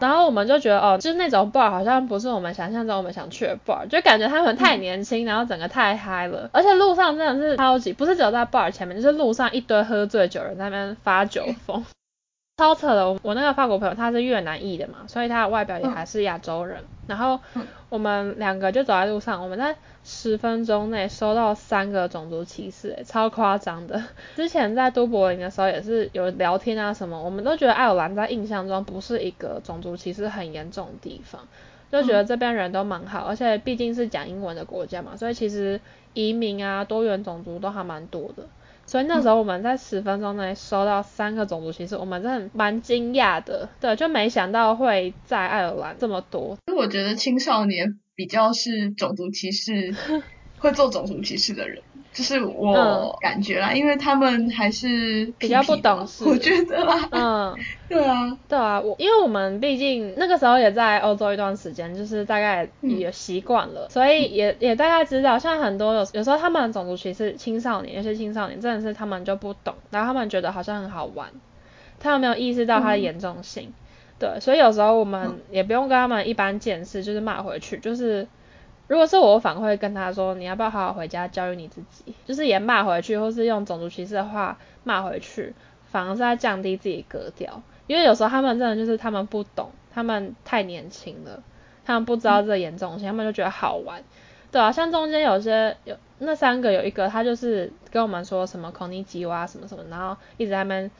[0.00, 11.84] 然后我们就觉得哦，就是那种 bar 好像不是我们想象中我们想去的 bar，就感觉他们太年轻，然后整个太嗨了，而且路上真的是超级，不是只有在 bar 前面，就是路上一堆喝醉酒人在那边发酒疯。
[12.56, 16.84] 超扯的，我那个法国朋友他是越南裔的嘛，所以他的外表也还是亚洲人。
[17.08, 17.38] 然后
[17.88, 24.00] 我们两个就走在路上，我们在十分钟内收到三个种族歧视，诶，超夸张的。
[24.36, 31.40] 之前在都柏林的时候也是有聊天啊什么，我们都觉得爱尔兰在印象中不是一个种族歧视很严重的地方，
[31.90, 35.80] 就觉得这边人都蛮好，而且毕竟是讲英文的国家嘛，所以其实
[36.12, 38.44] 移民啊多元种族都还蛮多的。
[38.86, 46.56] 所以那时候我们在十分钟内收到三个种族歧视，我们真的蛮惊讶的，对，就没想到会在爱尔兰这么多。
[46.76, 49.94] 我觉得青少年比较是种族歧视，
[50.58, 51.82] 会做种族歧视的人。
[52.14, 57.08] 就是我感觉啦，嗯、因为他们还是比较不懂事，我觉得啦。
[57.10, 57.56] 嗯，
[57.90, 71.28] 对啊，对啊，我因为我们毕竟那个时候也在欧洲一段时间，就是大概也习惯了，嗯、所以也也大概知道，像很多有有时候他们种族歧视青少年，有些青少年真的是他们就不懂，然后他们觉得好像很好玩，
[71.98, 73.64] 他们没有意识到它的严重性。
[73.70, 73.74] 嗯、
[74.20, 78.28] 对，所以有时候我们也不用跟他们一般见识，就是骂回去，就是。
[78.86, 85.54] 如果是我，反而会跟他说，你要不要好好回家教育你自己，就是也骂回去，或是用种族歧视的话骂回去，
[85.90, 87.62] 反而是在降低自己格调。
[87.86, 91.42] 因为有时候他们真的就是他们不懂，他们太年轻了，
[91.84, 94.02] 他们不知道这严重性，他们就觉得好玩。
[94.50, 100.90] 对啊，像中间有些有那三个有一个，他就是跟我们说什么孔尼基哇什么什么，然后一直在那边。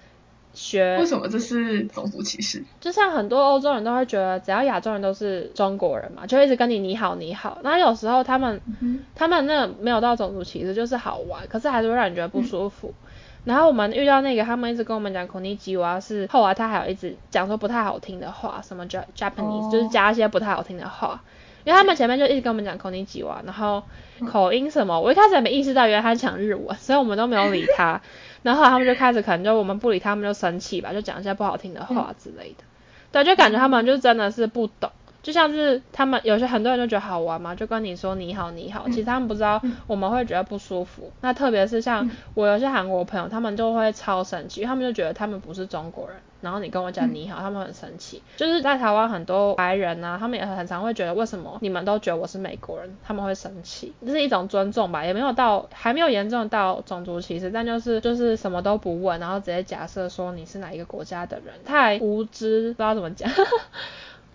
[0.55, 2.65] 学为什么这是种族歧视？
[2.81, 7.59] 就像很多欧洲人都会觉得，只要亚洲人都是中国人嘛，就一直跟你你好你好。
[7.63, 12.95] 那有时候他们、嗯、他们那没有到种族歧视，就是好玩，可是还是会让人觉得不舒服。
[12.99, 13.11] 嗯、
[13.47, 21.21] 然后我们遇到那个，他们一直跟我们讲 Konnichiwa 是后来他还有一直讲说不太好听的话，什么 Japanese、哦、就是加一些不太好听的话，
[21.65, 23.83] 因为他们前面就一直跟我们讲 Konnichiwa，然后
[24.31, 28.01] 口音什么，我一开始也没意识到原来他讲日文，所以我们都没有理他。
[28.45, 32.63] 然后他们就开始可能就我们不理他们就生气吧，就讲一些不好听的话之类的。
[32.63, 32.69] 嗯、
[33.11, 34.91] 对，就感觉他们就真的是不懂。
[35.25, 41.11] 就像是他们有些很多人就觉得好玩嘛，就跟你说你好你好，其实他们不知道我们会觉得不舒服。
[41.23, 48.23] 那特别是像我有些韩国朋友，他们就会超生气，他们就觉得他们不是中国人，然后你跟我讲你好，他们很生气。
[48.37, 53.95] 就是在台湾很多白人啊，他们也很常会觉得为什么你们都觉得我是美国人，他们会生气。
[54.05, 63.31] 这是一种尊重吧，也没有到还没有严重到种族歧视，但就是就是什么都不问，然后直接假设说你是哪一个国家的人，太无知，不知道怎么讲。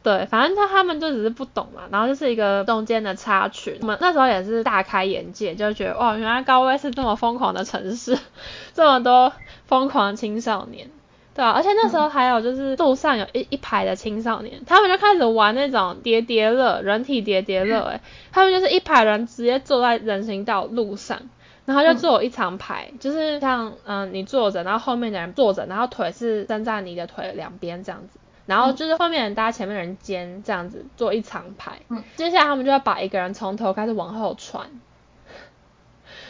[0.01, 3.77] 对，反正他他们就只是不懂嘛，然后就是一个中间的插曲。
[3.81, 8.17] 我们那时候也是大开眼界，就觉得哇，原来高威是这么疯狂的城市，
[8.73, 9.33] 这么多
[9.65, 10.89] 疯狂的青少年，
[11.35, 17.99] 对啊，而且那时候还有就是路上有一一排的青少年，他们就开始玩那种叠叠乐，人体叠叠乐，诶，
[18.31, 21.19] 他们就是一排人直接坐在人行道路上，
[21.65, 28.18] 然后就坐一长排，就是像嗯你坐着，然后后面的人坐着，然后腿是伸在你的腿两边这样子。
[28.49, 34.67] 然后就是后面人搭前面人肩这样子做一长排，嗯、接下来他们就要把一个人从头开始往后传，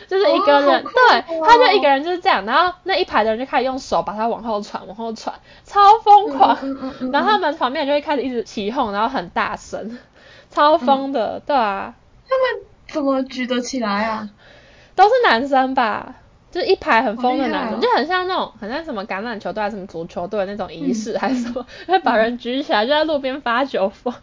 [0.05, 6.58] 就是一个人，哦、对，他就一个人就是这样，然后那一排的人就开始用手把他往后传，往后传，超疯狂，
[7.13, 9.97] 然后他们旁边就会开始一直起哄，然后很大声，
[10.51, 11.95] 超疯的，嗯、对啊，
[12.27, 14.29] 他们怎么举得起来啊？
[14.95, 16.15] 都是男生吧？
[16.51, 24.13] 就一排很疯的男生，哦、就很像那种，很像什么橄榄球队还是什么足球队那种仪式，嗯、还是什么，会把人举起来就在路边发酒疯，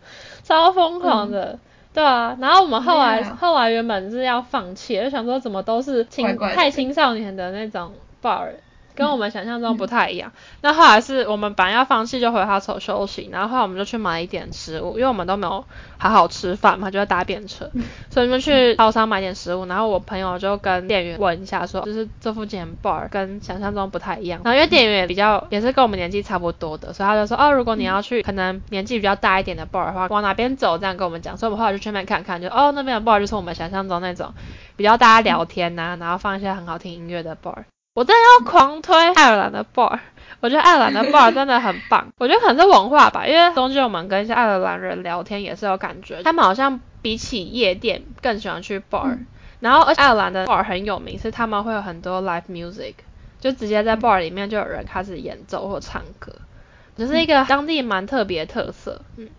[0.43, 1.59] 超疯狂的，嗯、
[1.95, 2.37] 对啊。
[2.41, 8.49] 然后我们后来、啊、后来原本是要放弃，就想说怎么都是青太青少年的那种 bar。
[8.97, 10.33] 跟我们想象中不太一样。
[10.35, 13.29] 嗯、那后来是我们本来要放弃，就回他所休息。
[13.31, 15.65] 然后后来我们就去买一点食物，因为我们都没有
[15.99, 19.67] 好好吃饭嘛，就在搭便车，嗯、所以就去超商买点食物。
[19.67, 24.41] 然后我朋友就跟店员问一下说，就是这附近 bar 跟想象中不太一样。
[24.43, 31.37] 然后因为店员也比较也是跟我们年纪差不多的，所以他就说哦，如果你要去可能年纪比较大一点的 bar 的话，往哪边走这样跟我们讲。
[31.37, 34.33] 所以我们后来就去那边看看，就哦那边的 bar 就是我们想象中那种
[34.77, 37.65] 比较大家聊天呐、然后放一些很好听音乐的 bar。
[37.97, 39.99] 我真的要狂推爱尔兰的 bar，
[40.41, 42.09] 我觉得爱尔兰的 bar 真的很棒。
[42.19, 49.17] 我觉得可能是文化吧，因为中间我们跟一些爱尔兰人聊天也是有感觉，他们好像比起夜店更喜欢去 bar。
[49.61, 52.97] 然后而且爱尔兰的 bar 很有名，是他们会有很多 live music，
[53.41, 56.35] 就直接在 bar 里面就有人开始演奏或唱歌，
[56.99, 59.31] 就是一个当地蛮特别的特色，嗯。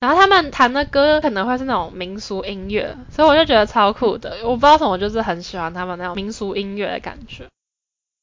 [0.00, 4.38] 然后他们弹的歌可能会是那种民俗音乐，所以我就觉得超酷的。
[4.42, 7.44] 我不知道什么，就是很喜欢他们那种民俗音乐的感觉。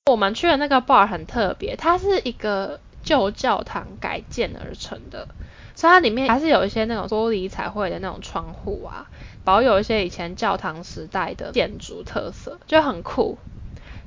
[0.08, 5.28] 我们去的那个 bar 很特别，它是一个旧教堂改建而成的，
[5.76, 9.08] 所以它里面还是有一些那种玻璃彩绘的那种窗户啊，
[9.44, 13.38] 保有一些以前教堂时代的建筑特色，就很酷。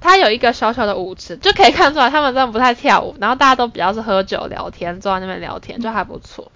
[0.00, 6.50] 它有一个小小的舞池，就可以看出来他们真的不太跳舞，然后大家都比较是喝酒聊天，坐在那边聊天，就还不错。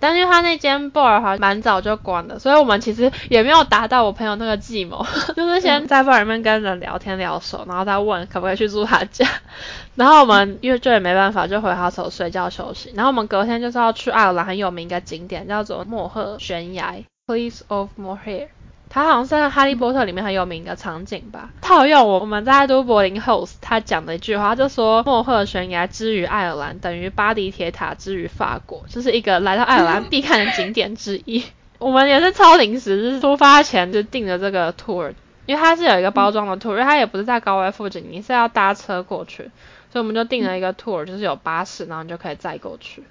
[0.00, 5.04] 但是他那间 bar 好像蛮早就关了，所以我们其实也没有达到我朋友那个计谋，
[5.36, 9.26] 就是先在 bar 里面跟人聊天聊熟，然后再问可不可以去住他家。
[9.96, 12.92] 然后我们因为这也没办法，就回 hostel 睡觉休息。
[12.94, 16.96] 然后我们隔天就是要去爱尔兰很有名的景点，叫做莫赫悬崖
[17.26, 18.48] （Cliffs of Moher）。
[18.90, 21.50] 它好像是在《哈利波特》里面很有名的场景吧。
[21.60, 31.44] 套用我我们在都柏林 host 他讲的一句话，就说莫赫悬崖之于爱尔兰等于巴黎铁塔之于法国，就是一个来到爱尔兰必看的景点之一。
[31.78, 35.12] 我们也是超临时，就是出发前就订了这个 tour，
[35.46, 39.44] 因为它是有一个包装的 tour，因为它也不是在高威附近，你是要搭车过去，
[39.92, 43.04] 所以我们就订了一个 tour，就是有巴士，然后你就可以载过去。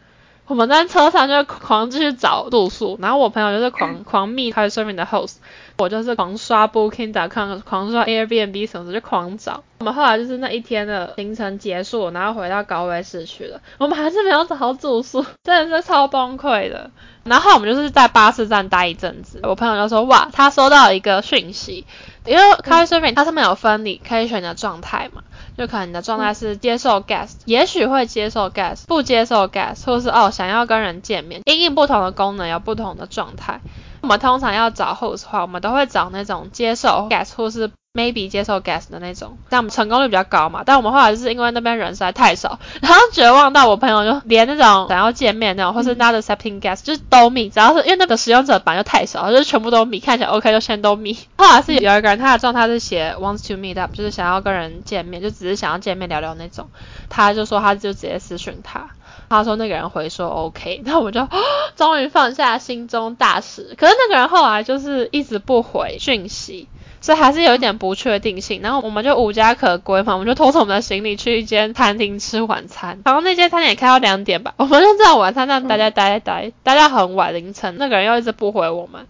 [0.48, 5.36] 我们在车上就狂继续找住宿，然后我朋友就是狂狂密 Couchsurfing 的 host，
[5.78, 9.64] 我就是狂刷 Booking.com，狂刷 Airbnb 什么的就狂找。
[9.80, 16.90] 我们后来就是那一天的行程结束，然后回到高威市区了，我们还是没有找到住宿， 真的是超崩溃的。
[17.24, 21.86] 然后我们就是在巴士站待一阵子，我朋友就说哇，他收到一个讯息，
[22.26, 25.22] 因为 Couchsurfing 它上面有分你可以选择状态嘛。
[25.58, 33.60] 就可能你的状态是接受 guest，也许会接受 guest，不接受 guest，或是哦想要跟人见面，因应不同的功能有不同的状态。
[34.08, 40.64] 我们通常要找 host 的话，我们都会找那种接受 guest 或是 maybe 接受 guest 的那种，这样我们成功率比较高嘛。
[40.66, 51.18] 但我们后来就是因为那边人实在太少，然后绝望到我朋友就连那种想要见面那种，或是 not accepting guest 就是都 me，只要是因为那个使用者版就太少，就是全部都 me，看起来 OK 就先都 meet。
[51.38, 56.70] 后来是有一个人他的状态是写 wants to meet up，就是想要跟人见面，就只是想要见面聊聊那种，
[57.10, 58.88] 他就说他就直接私讯他，
[59.30, 61.28] 他说那个人回说 OK， 那我们就
[61.76, 63.76] 终于放下心中大石。
[63.78, 66.68] 可是那个人后来就是一直不回讯息。
[67.00, 79.08] 所以还是有一点不确定性，然后我们就无家可归嘛，我们就拖着我们的行李去一间餐厅吃晚餐，然后那间餐厅也开到两点吧，我们就在晚餐那待待待待待到很晚凌晨，那个人又一直不回我们，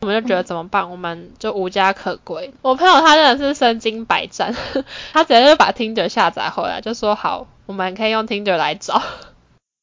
[0.00, 0.90] 我们就觉得怎么办？
[0.90, 2.50] 我们就无家可归。
[2.62, 4.56] 我朋友他真的是身经百战，
[5.12, 9.00] 他直接就把 Tinder 下载回来，就说好，我们可以用 Tinder 来找。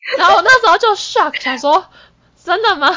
[0.17, 1.85] 然后我那时候就 shock，想说
[2.43, 2.95] 真的吗？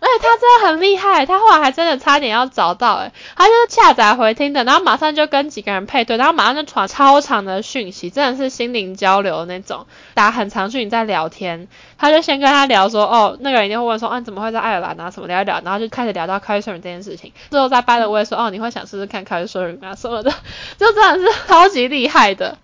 [0.00, 20.30] 而且他真的很厉害，他后来还真的差点要找到，诶，他就是下载回听的，然后马上就跟几个人配对，然后马上就传超长的讯息，真的是心灵交流那种，打很长讯息在聊天，他就先跟他聊说，哦，那个人一定会问说，啊，你怎么会在爱尔兰啊，什么聊一聊，然后就开始聊到 Couchsurfing 这件事情，最后再掰了我也说，哦，你会想试试看 Couchsurfing 啊什么的，
[20.76, 22.58] 就真的是超级厉害的，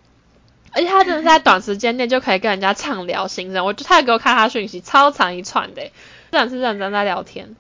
[0.73, 5.83] 而且他真的是在短时间内就可以跟人家畅聊心声，我就他给我看他讯息超长一串的。
[6.33, 7.57] 真的是认真在聊天，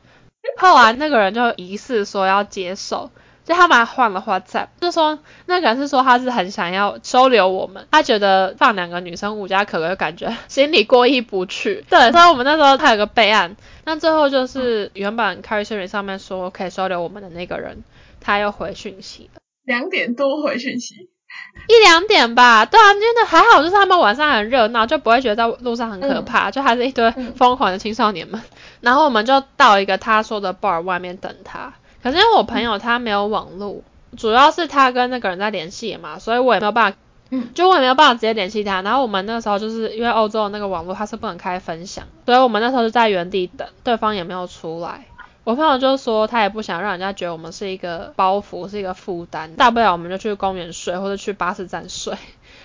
[0.57, 3.11] 后来那个人就疑似说要接受，
[3.45, 11.85] 就他们还换了花赞就说那个人是说他是很想要收留我们，他觉得放两个女生无家可归，感觉心里过意不去。
[11.91, 17.83] 对，所以我们那时候他有个备案，那最后就是原本 Couchsurfing 上面说可以收留我们的那个人，
[18.21, 21.11] 他又回讯息了，两点多回讯息。
[21.69, 28.41] 一两点吧，对啊，真的还好，就是他们晚上很热闹，就不会觉得在路上很可怕，嗯、就还是一堆疯狂的青少年们。
[28.41, 28.51] 嗯、
[28.81, 31.73] 然后我们就到一个他说的 bar 外面等他，
[32.03, 33.83] 可是因为我朋友他没有网络，
[34.17, 38.83] 主要是他跟那个人在联系嘛，所以我也没有办法，就我也没有办法直接联系他。
[38.83, 45.07] 然后我们那时候就是因为欧洲的那个网络它是不能开分享，所以我们那时候就在原地等，对方也没有出来。
[45.51, 52.15] 我朋友就说他也不想让人家觉得我们是一个包袱，是一个负担，大不了我们就去公园睡，或者去巴士站睡。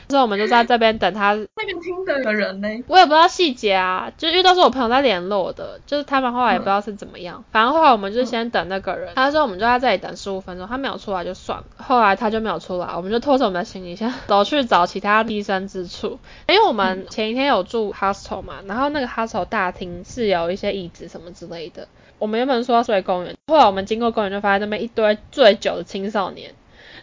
[0.09, 1.33] 所以我们就在这边等他。
[1.33, 2.67] 那个听的人呢？
[2.87, 7.37] 我也不知道细节啊，就因为都是我朋友在联络的，就是他们后来也不知道是怎么样。
[7.39, 11.65] 嗯、反正后来我们就先等那个人，他说我们就在这里等十五分钟，他没有出来就算了。
[11.77, 16.19] 后来他就没有出来，我们就拖着我们的行李箱 走去找其他栖身之处。
[16.47, 21.87] 因为我们前一天有住 hostel 嘛，然后那个 hostel 大厅是有一些椅子什么之类的。
[22.17, 26.53] 我们原本说要睡公园，后来我们经过公园就发现那边一堆醉酒的青少年，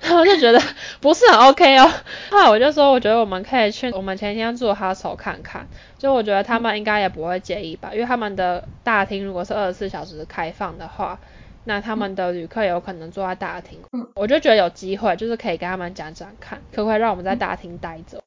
[0.03, 0.61] 然后就觉得
[1.01, 1.91] 不是很 OK 哦。
[2.31, 11.19] 后来我就说，我觉得我们可以去我们前一天住的 hostel 看看，就我觉得他们应该也不会介意吧，因为他们的大厅如果是二十四小时开放的话，
[11.65, 18.21] 那他们的旅客有可能坐在大厅，嗯，我就觉得有机会，就是可以跟他们讲讲看，可不可以让我们在大厅待着。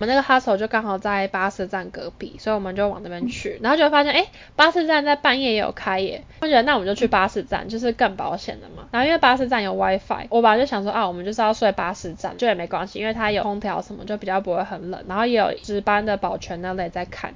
[0.00, 4.26] 我们那个 hustle 就刚好在巴士站隔壁，所以我们就往那边去，然后就会发现，哎，
[4.56, 6.24] 巴士站在半夜也有开耶。
[6.40, 8.88] 我觉得那我们就去巴士站，就是更保险的嘛。
[8.92, 15.04] 然后因为巴士站有 WiFi，我本来就想说啊，我们就是要睡巴士站，就也没关系，因为它有空调什么，就比较不会很冷。
[15.06, 17.34] 然后也有值班的保全那类在看，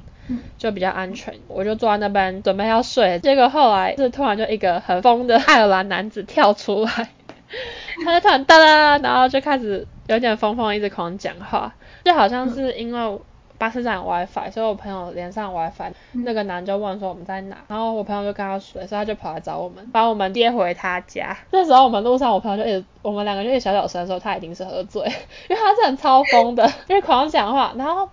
[0.56, 1.34] 就比较安全。
[1.48, 7.10] 我就坐在那边准备要睡，结果后来是突然就一个很疯的爱尔兰男子跳出来，
[8.06, 11.74] 他就突然哒啦，然后就开始有点疯疯，一直狂讲话。
[12.04, 13.18] 就好像是因为
[13.56, 21.36] 巴士站有 WiFi，所以我朋友连上 WiFi，那个男就问说我们在哪，然后我朋友就跟他说，所以他就跑来找我们，把我们接回他家。
[21.50, 25.02] 那时候我们路上，我朋友就一直，我们两个就一直小小声说他一定是喝醉，
[25.48, 27.72] 因为他是很超疯的，因为狂讲话。
[27.76, 28.08] 然后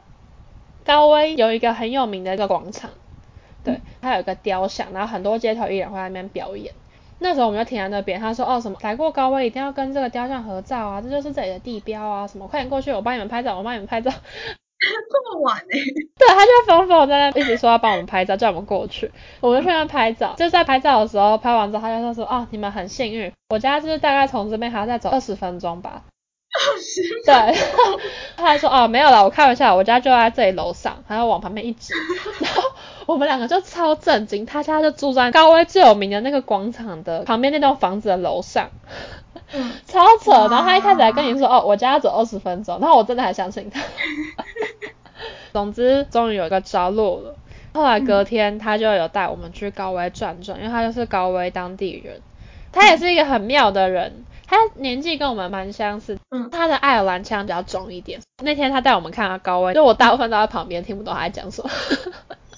[0.85, 2.91] 高威有一个很有名的一个广场，
[3.63, 6.73] 对，他有一个雕像，然后很多街头艺人会在那边表演。
[7.23, 14.11] 那时候我们就停在那边，他说哦什么来过高威一定要跟这个雕像合照啊，这就是这里的地标啊，什么快点过去，我帮你们拍照，我帮你们拍照。
[14.11, 15.69] 这么晚呢？
[16.17, 20.33] 对，他就疯疯在那一直说要帮我们拍照，叫我们过去，我们就去那拍照。
[20.35, 26.01] 就在拍照的时候，拍完之后他就说说哦你们很幸运，我家就是大概从这边还要再走二十分钟吧。
[26.51, 27.01] 二十。
[27.23, 27.55] 对，
[28.35, 31.93] 他还说哦没有了，我开玩笑，我家就在这里楼上，还要往旁边一指，
[32.39, 32.70] 然后。
[33.05, 38.69] 我们两个就超震惊，他家就住在高威最有名的那个广场的旁边那栋房子的楼上，
[39.53, 40.31] 嗯， 超扯。
[40.31, 43.81] 然后他一开始还跟你说，哦，我家要走二十分钟，然后我真的还相信他。
[45.53, 47.35] 总之，终于有一个着落了。
[47.73, 52.21] 后来隔天，他就有带我们去高威转转，因为他就是高威当地人，
[52.71, 54.25] 他也是一个很妙的人。
[54.45, 58.19] 他年纪跟我们蛮相似，嗯，他的爱尔兰腔比较重一点。
[58.43, 61.69] 那天他带我们看了高威，就我大部分都在旁边听不懂他在讲什么。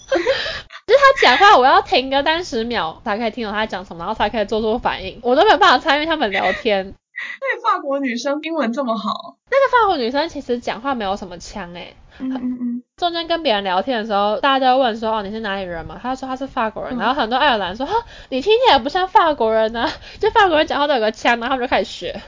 [0.86, 6.93] 就是他讲话，我要停个三十秒才可以听懂他在讲什么，然后才可以做出反应，我都没有办法参与他们聊天。
[7.39, 9.38] 那个法国女生英文这么好？
[9.49, 11.95] 那个法国女生其实讲话没有什么腔诶、欸。
[12.20, 12.84] 嗯嗯嗯。
[12.97, 15.97] 中间跟别人聊天的时候，大家都问说哦，你是哪里人嘛？
[16.01, 17.93] 他说他是法国人，嗯、然后很多爱尔兰说哈，
[18.30, 19.89] 你听起来不像法国人啊，
[20.20, 22.22] 就法国人讲话都有个腔，然后他们就开始学。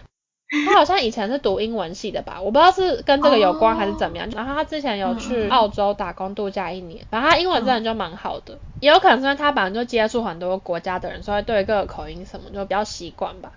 [0.64, 4.28] 他好像以前是读英文系的吧，我不知道是跟这个有关还是怎么样。
[4.28, 4.38] Oh.
[4.38, 13.51] 然后他之前有去澳洲打工度假一年，然后他英文真的就蛮好的，也有可能是因为他本来就接触很多国家的人，所以对各个口音什么就比较习惯吧。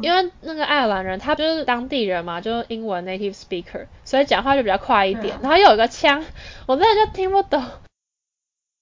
[0.00, 5.36] 因为那个爱尔兰人他就是当地人嘛，就是英文 native speaker，所以讲话就比较快一点。
[5.42, 6.24] 然后又有一个腔，
[6.64, 7.62] 我真的就听不懂。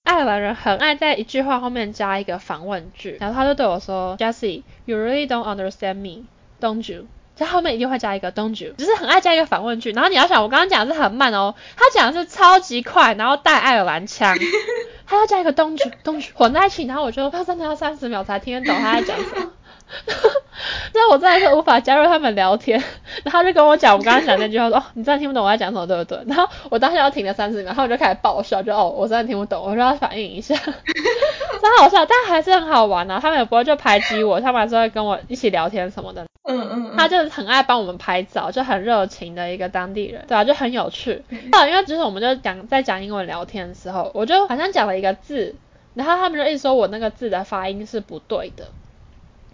[0.05, 9.93] 爱尔兰人很爱在一句话后面加一个反问句，然后他就对我说：“Jessie，you really don't understand me，don't you？” 在后面一定会加一个 don't you，只是很爱加一个反问句。
[9.93, 14.37] 然后你要想，我刚刚讲的是很慢哦，他讲的是超级快，然后带爱尔兰腔，
[15.07, 19.52] 他要加一个 don't you，don't you 混在一起，然后我就他真的要三十秒才听得懂他在讲什么。
[20.95, 22.79] 那我真的是无法加入他们聊天，
[23.25, 26.19] 然 后他就跟我讲，我刚刚讲那句话说，哦，你真的听不懂我在讲什么，对不对？
[26.27, 33.19] 然后我当时要停了三十秒，然后我就开始爆笑，就哦，我真的听不懂，我说要反应一下， 真好笑，但还是很好玩啊。
[33.21, 36.25] 他们也不会就排挤我，他们还是会跟我一起聊天什么的。
[36.45, 41.23] 嗯嗯，嗯，他就是很爱帮我们拍照，就很热情的一个当地人，对啊，就很有趣。
[41.53, 45.55] 啊，因为就是我们就讲在讲英文聊天的时候，我就好像讲了一个字，
[45.95, 48.67] 然后他们就一直说我那个字的发音是不对的。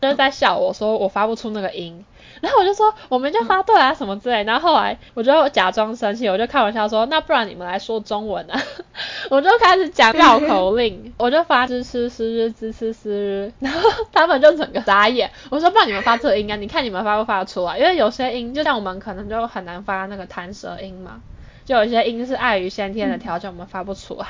[0.01, 2.05] 就是在笑我说我发不出那个音，
[2.41, 8.63] 然后我就说我们就发对啊什么之类，然后后来我就假装生气，我就开玩笑说那不然你们来说中文啊，
[9.31, 13.81] 我就开始讲绕口令， 我就发支吃诗日支吃诗日，然后
[14.13, 21.21] 他们就整个眨眼，我说不然你们发这个音啊，你看你们发不发得出来，因为有些音就像我们可能就很难发那个弹舌音嘛，
[21.65, 24.27] 就有些音是碍于先天的条件我们发不出来。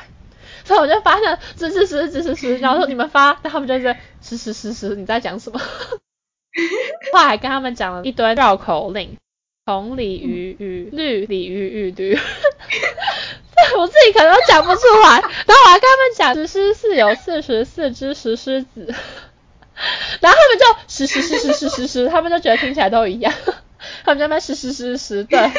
[0.68, 3.90] 所以我就发现，吱吱吱吱吱吱，然后说你们发，然后他们就说，
[4.22, 5.58] 吱吱吱吱，你在讲什么？
[7.10, 9.16] 后来还跟他们讲了一堆绕口令，
[9.64, 12.18] 红鲤鱼与绿鲤鱼与绿，
[13.78, 15.20] 我自己可能都讲不出来。
[15.20, 18.94] 然后我还跟他们讲，石狮寺有四十四只石狮子，
[20.20, 23.32] 然后他们就石石石石石石石，他们就觉得听起来都一样，
[24.04, 25.50] 他们就在石石石石，对。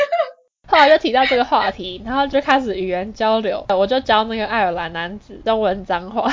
[0.69, 6.31] 后来就提到这个话题，然后就开始语言交流，我就教那个爱尔兰男子中文脏话，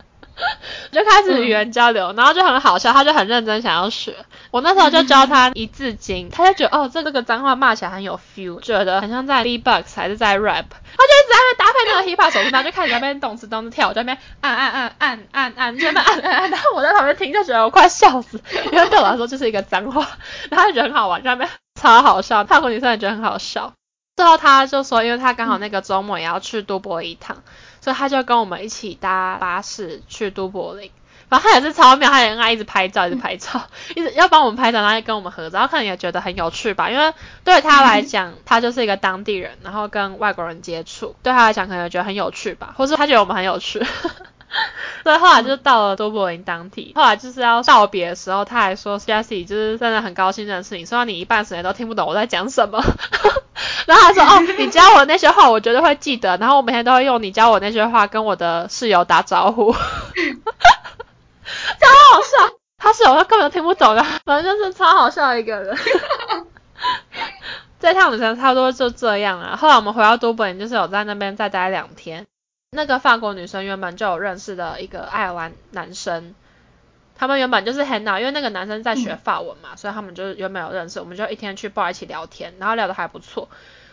[0.92, 4.14] 就开始语言交流，然后就很好笑，他就很认真想要学。
[4.50, 18.40] 我那时候就教他一字经，他就觉得哦，这这个脏话骂起来很有 feel，觉得很像在 B-box 还是在 rap，他就一直在那边搭配那个 hip hop 手势，然后就开始在那边动词动词跳，我在那边按按按按按按，就在那按按按，然后我在旁边听就觉得我快笑死，
[18.72, 20.06] 因为对我来说就是一个脏话，
[20.48, 21.50] 然后他就觉得很好玩，就在那边。
[21.78, 23.72] 超好笑，泰国女生也觉得很好笑。
[24.16, 27.36] 最后他就说，因为他刚好那个周末也要去都柏林一趟，
[27.80, 30.90] 所以他就跟我们一起搭巴士去都柏林。
[31.28, 33.62] 反正他也是超妙，他也很爱一直拍照，一直拍照，
[33.94, 37.12] 一直要帮我们拍照，然后跟我们合照，可能也觉得很有趣吧，因为
[37.44, 43.86] 对他来讲，他就是一个当地人，然后跟外国人接触，对他来讲可能觉得很有趣吧，或是他觉得我们很有趣。
[45.04, 52.82] 所以后来就到了多柏林当地，后来就是要道别的时候，他还说 Jessie 就是真的很高兴认识你，虽然你一半时间都听不懂我在讲什么。
[53.86, 59.72] 然后他说哦，你教我那些话，我绝对会记得，然后我每天都会用你教我那些话跟我的室友打招呼。
[59.72, 59.78] 超
[62.12, 65.76] 好笑，他室友他根本就听不懂的，反正就是超好笑的一个人。
[67.80, 69.56] 这趟旅程差不多就这样了。
[69.56, 72.26] 后来我们回到都柏林，就是有在那边再待两天。
[72.70, 76.34] 那个法国女生原本就有认识的一个爱尔兰男生，
[77.14, 83.48] 他们原本就是很好，因为那个男生在学法文嘛，嗯、所以他们就原本有认识，我们就一天去 bar 一起聊天，然后聊得还不错。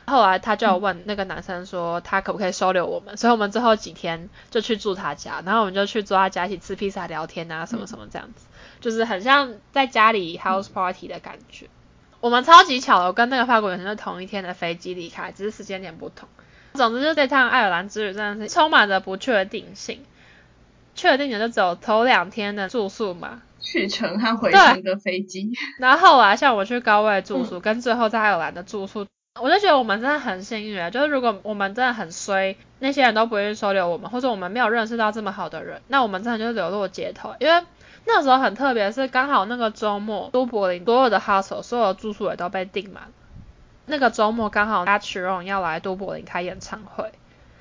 [0.08, 8.46] 后来他就有问那个男生说他可不可以收留我们，所以我们最后几天就去住他家，然后我们就去住他家一起吃披萨聊天啊什么什么这样子，
[8.82, 11.68] 就是很像在家里 house party 的感觉。
[12.20, 16.28] 我们超级巧的，我跟那个法国女生是同一天的飞机离开，只是时间点不同。
[16.76, 20.04] 总之，就这趟爱尔兰之旅真的是充满着不确定性。
[20.94, 25.52] 确定的就只有头两天的住宿嘛，去程和回程的飞机。
[25.78, 29.06] 然后后来像我去高位住宿， 嗯、跟最后在爱尔兰的住宿，
[29.42, 30.90] 我就觉得我们真的很幸运啊！
[30.90, 37.36] 就是如果我们真的很衰，那些人都不愿意收留我们，或者我们没有认识到这么好的人，那我们真的就是流落街头。
[37.40, 37.66] 因为
[38.06, 43.04] 那时候很特别，是刚好那个周末，都柏林所有的 hostel 所有的住宿也都被订满。
[43.88, 47.12] 那个周末刚好 Ed Sheeran 要来都柏林开演唱会，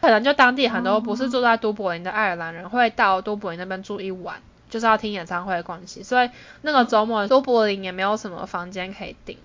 [0.01, 4.37] 可能就当地很多不是住在都柏林的爱尔兰人会到都柏林那边住一晚，
[4.71, 6.31] 就是要听演唱会的关系，所以
[6.63, 9.37] 那个周末都柏林也没有什么房间可以订，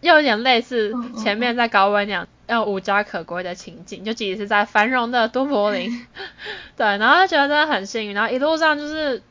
[0.00, 6.06] 又有点类似前面在高温那样要无家可归的情景，就即使是在繁荣的都柏林，
[6.76, 9.22] 对，然后就觉得真的很幸运，然后一路上就是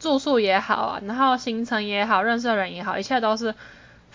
[0.00, 3.54] 住宿也好啊，然后行程也好，认识的人也好，一切都是。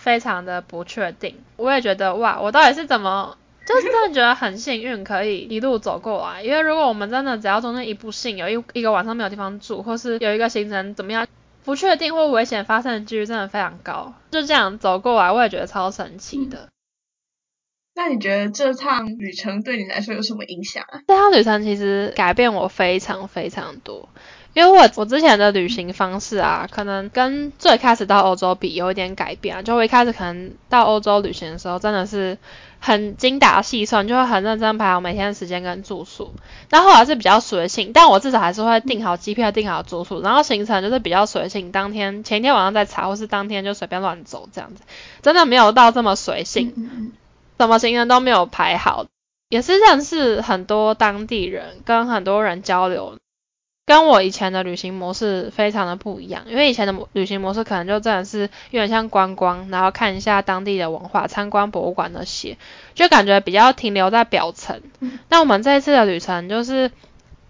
[0.02, 6.42] 非常的不确定，我也觉得哇，我到底是怎么，就是真的觉得很幸运，可以一路走过来。
[6.42, 11.24] 因为如果我们真的只要中间一不幸，有一一个晚上没有地方住，或是有一个行程怎么样，
[11.64, 14.12] 不确定或危险发生的几率真的非常高。
[14.32, 16.68] 就这样走过来，我也觉得超神奇的。
[17.94, 21.00] 那你觉得这趟旅程对你来说有什么影响啊？
[21.06, 24.08] 这趟旅程其实改变我非常非常多。
[24.54, 29.62] 因为我我之前的旅行方式啊，可能跟最开始到欧洲比有一点改变啊。
[29.62, 32.36] 就我一开始可能到欧洲旅行的时候，真的是
[32.78, 36.34] 很精打细算，就会很认真排好每天的时间跟住宿。
[36.68, 44.82] 那后来是比较随性，但我至少还是会订好机票、订好住宿，然后行程就是比较随性，当天前一天晚上再查，或是当天就随便乱走这样子，
[45.22, 46.74] 真的没有到这么随性，
[47.58, 49.06] 什么行程都没有排好，
[49.48, 53.16] 也是认识很多当地人，跟很多人交流。
[53.84, 62.56] 跟我以前的旅行模式非常的不一样，因为以前的旅行模式可能就真的是有点像观光，然后看一下当地的文化，参观博物馆那些，
[62.94, 64.80] 就感觉比较停留在表层。
[65.28, 66.92] 那我们这一次的旅程就是，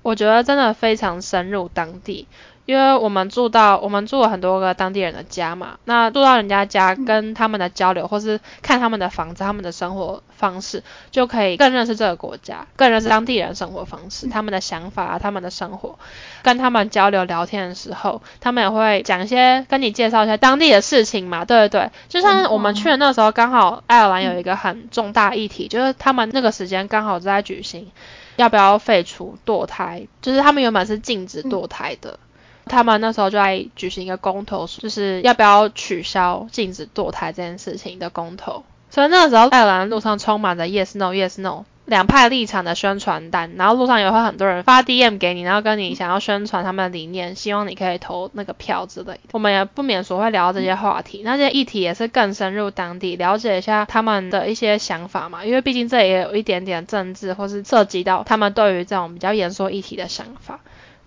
[0.00, 2.26] 我觉得真的非常深入当地。
[2.64, 15.98] 因为我们住到，我们住了很多个当地人的家嘛，那住到人家家跟他们的交流，或是看他们的房子、他们的生活方式，就可以更认识这个国家，更认识当地人生活方式、他们的想法啊、他们的生活。
[16.42, 21.90] 跟他们交流聊天的时候，他们也会讲一些跟你介绍一下当地的事情嘛，对对对。
[22.08, 27.90] 就像我们去的那时候，刚好爱尔兰有一个很重大议题，就是他们那个时间刚好在举行
[28.36, 32.18] 要不要废除堕胎，就是他们原本是禁止堕胎的。
[32.66, 38.64] 他们那时候就在举行一个公投，就是要不要取消禁止堕胎这件事情的公投。
[38.90, 49.20] 所以那个时候，爱尔兰路上充满着 yes no yes no 两派立场的宣传单，然后路上也会很多人发 DM 给你，然后跟你想要宣传他们的理念，希望你可以投那个票之类的。
[49.32, 60.60] 我们也不免说会聊这些话题，那些议题也是更深入当地，了解一下他们的一些想法嘛，因为毕竟这也有一点点政治，或是涉及到他们对于这种比较严肃议题的想法。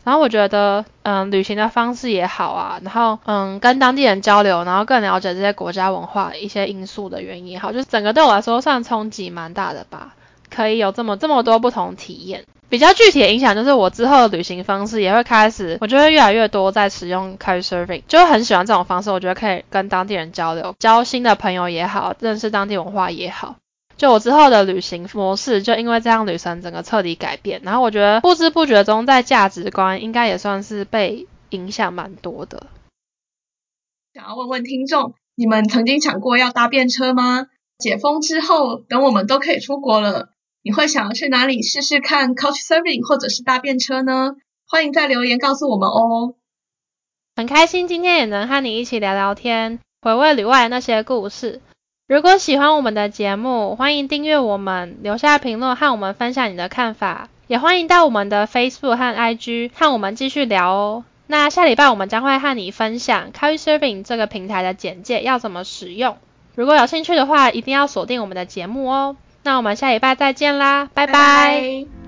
[0.05, 10.13] 然后我觉得，嗯，旅行的方式也好啊，然后，嗯，跟当地人交流，然后更了解这些国家文化一些因素的原因也好，就是整个对我来说算冲击蛮大的吧，
[10.49, 12.45] 可以有这么这么多不同体验。
[12.67, 23.55] 比较具体的影响就是我之后的旅行方式也会开始，我觉得越来越多在使用 Couchsurfing，就很喜欢这种方式，我觉得可以跟当地人交流，交新的朋友也好，认识当地文化也好。
[23.97, 32.67] 就我之后的旅行模式，就因为这样旅程整个彻底改变，然后我觉得不知不觉中在价值观应该也算是被影响蛮多的。
[34.13, 37.47] 想要问问听众，你们曾经想过要搭便车吗？
[37.77, 40.29] 解封之后，等我们都可以出国了，
[40.61, 44.35] 你会想要去哪里试试看 Couchsurfing 或者是搭便车呢？
[44.67, 46.35] 欢迎在留言告诉我们哦。
[47.35, 51.61] 很开心今天也能和你一起聊聊天，回味旅外的那些故事。
[52.07, 61.03] 如果喜欢我们的节目，欢迎订阅我们，留下评论和我们分享你的看法，也欢迎到我们的 Facebook 和 IG 和我们继续聊哦。
[61.25, 66.17] 那下礼拜我们将会和你分享 Couchsurfing 这个平台的简介要怎么使用。
[66.53, 69.17] 如果有兴趣的话，一定要锁定我们的节目哦。
[69.41, 72.04] 那我们下礼拜再见啦，拜拜。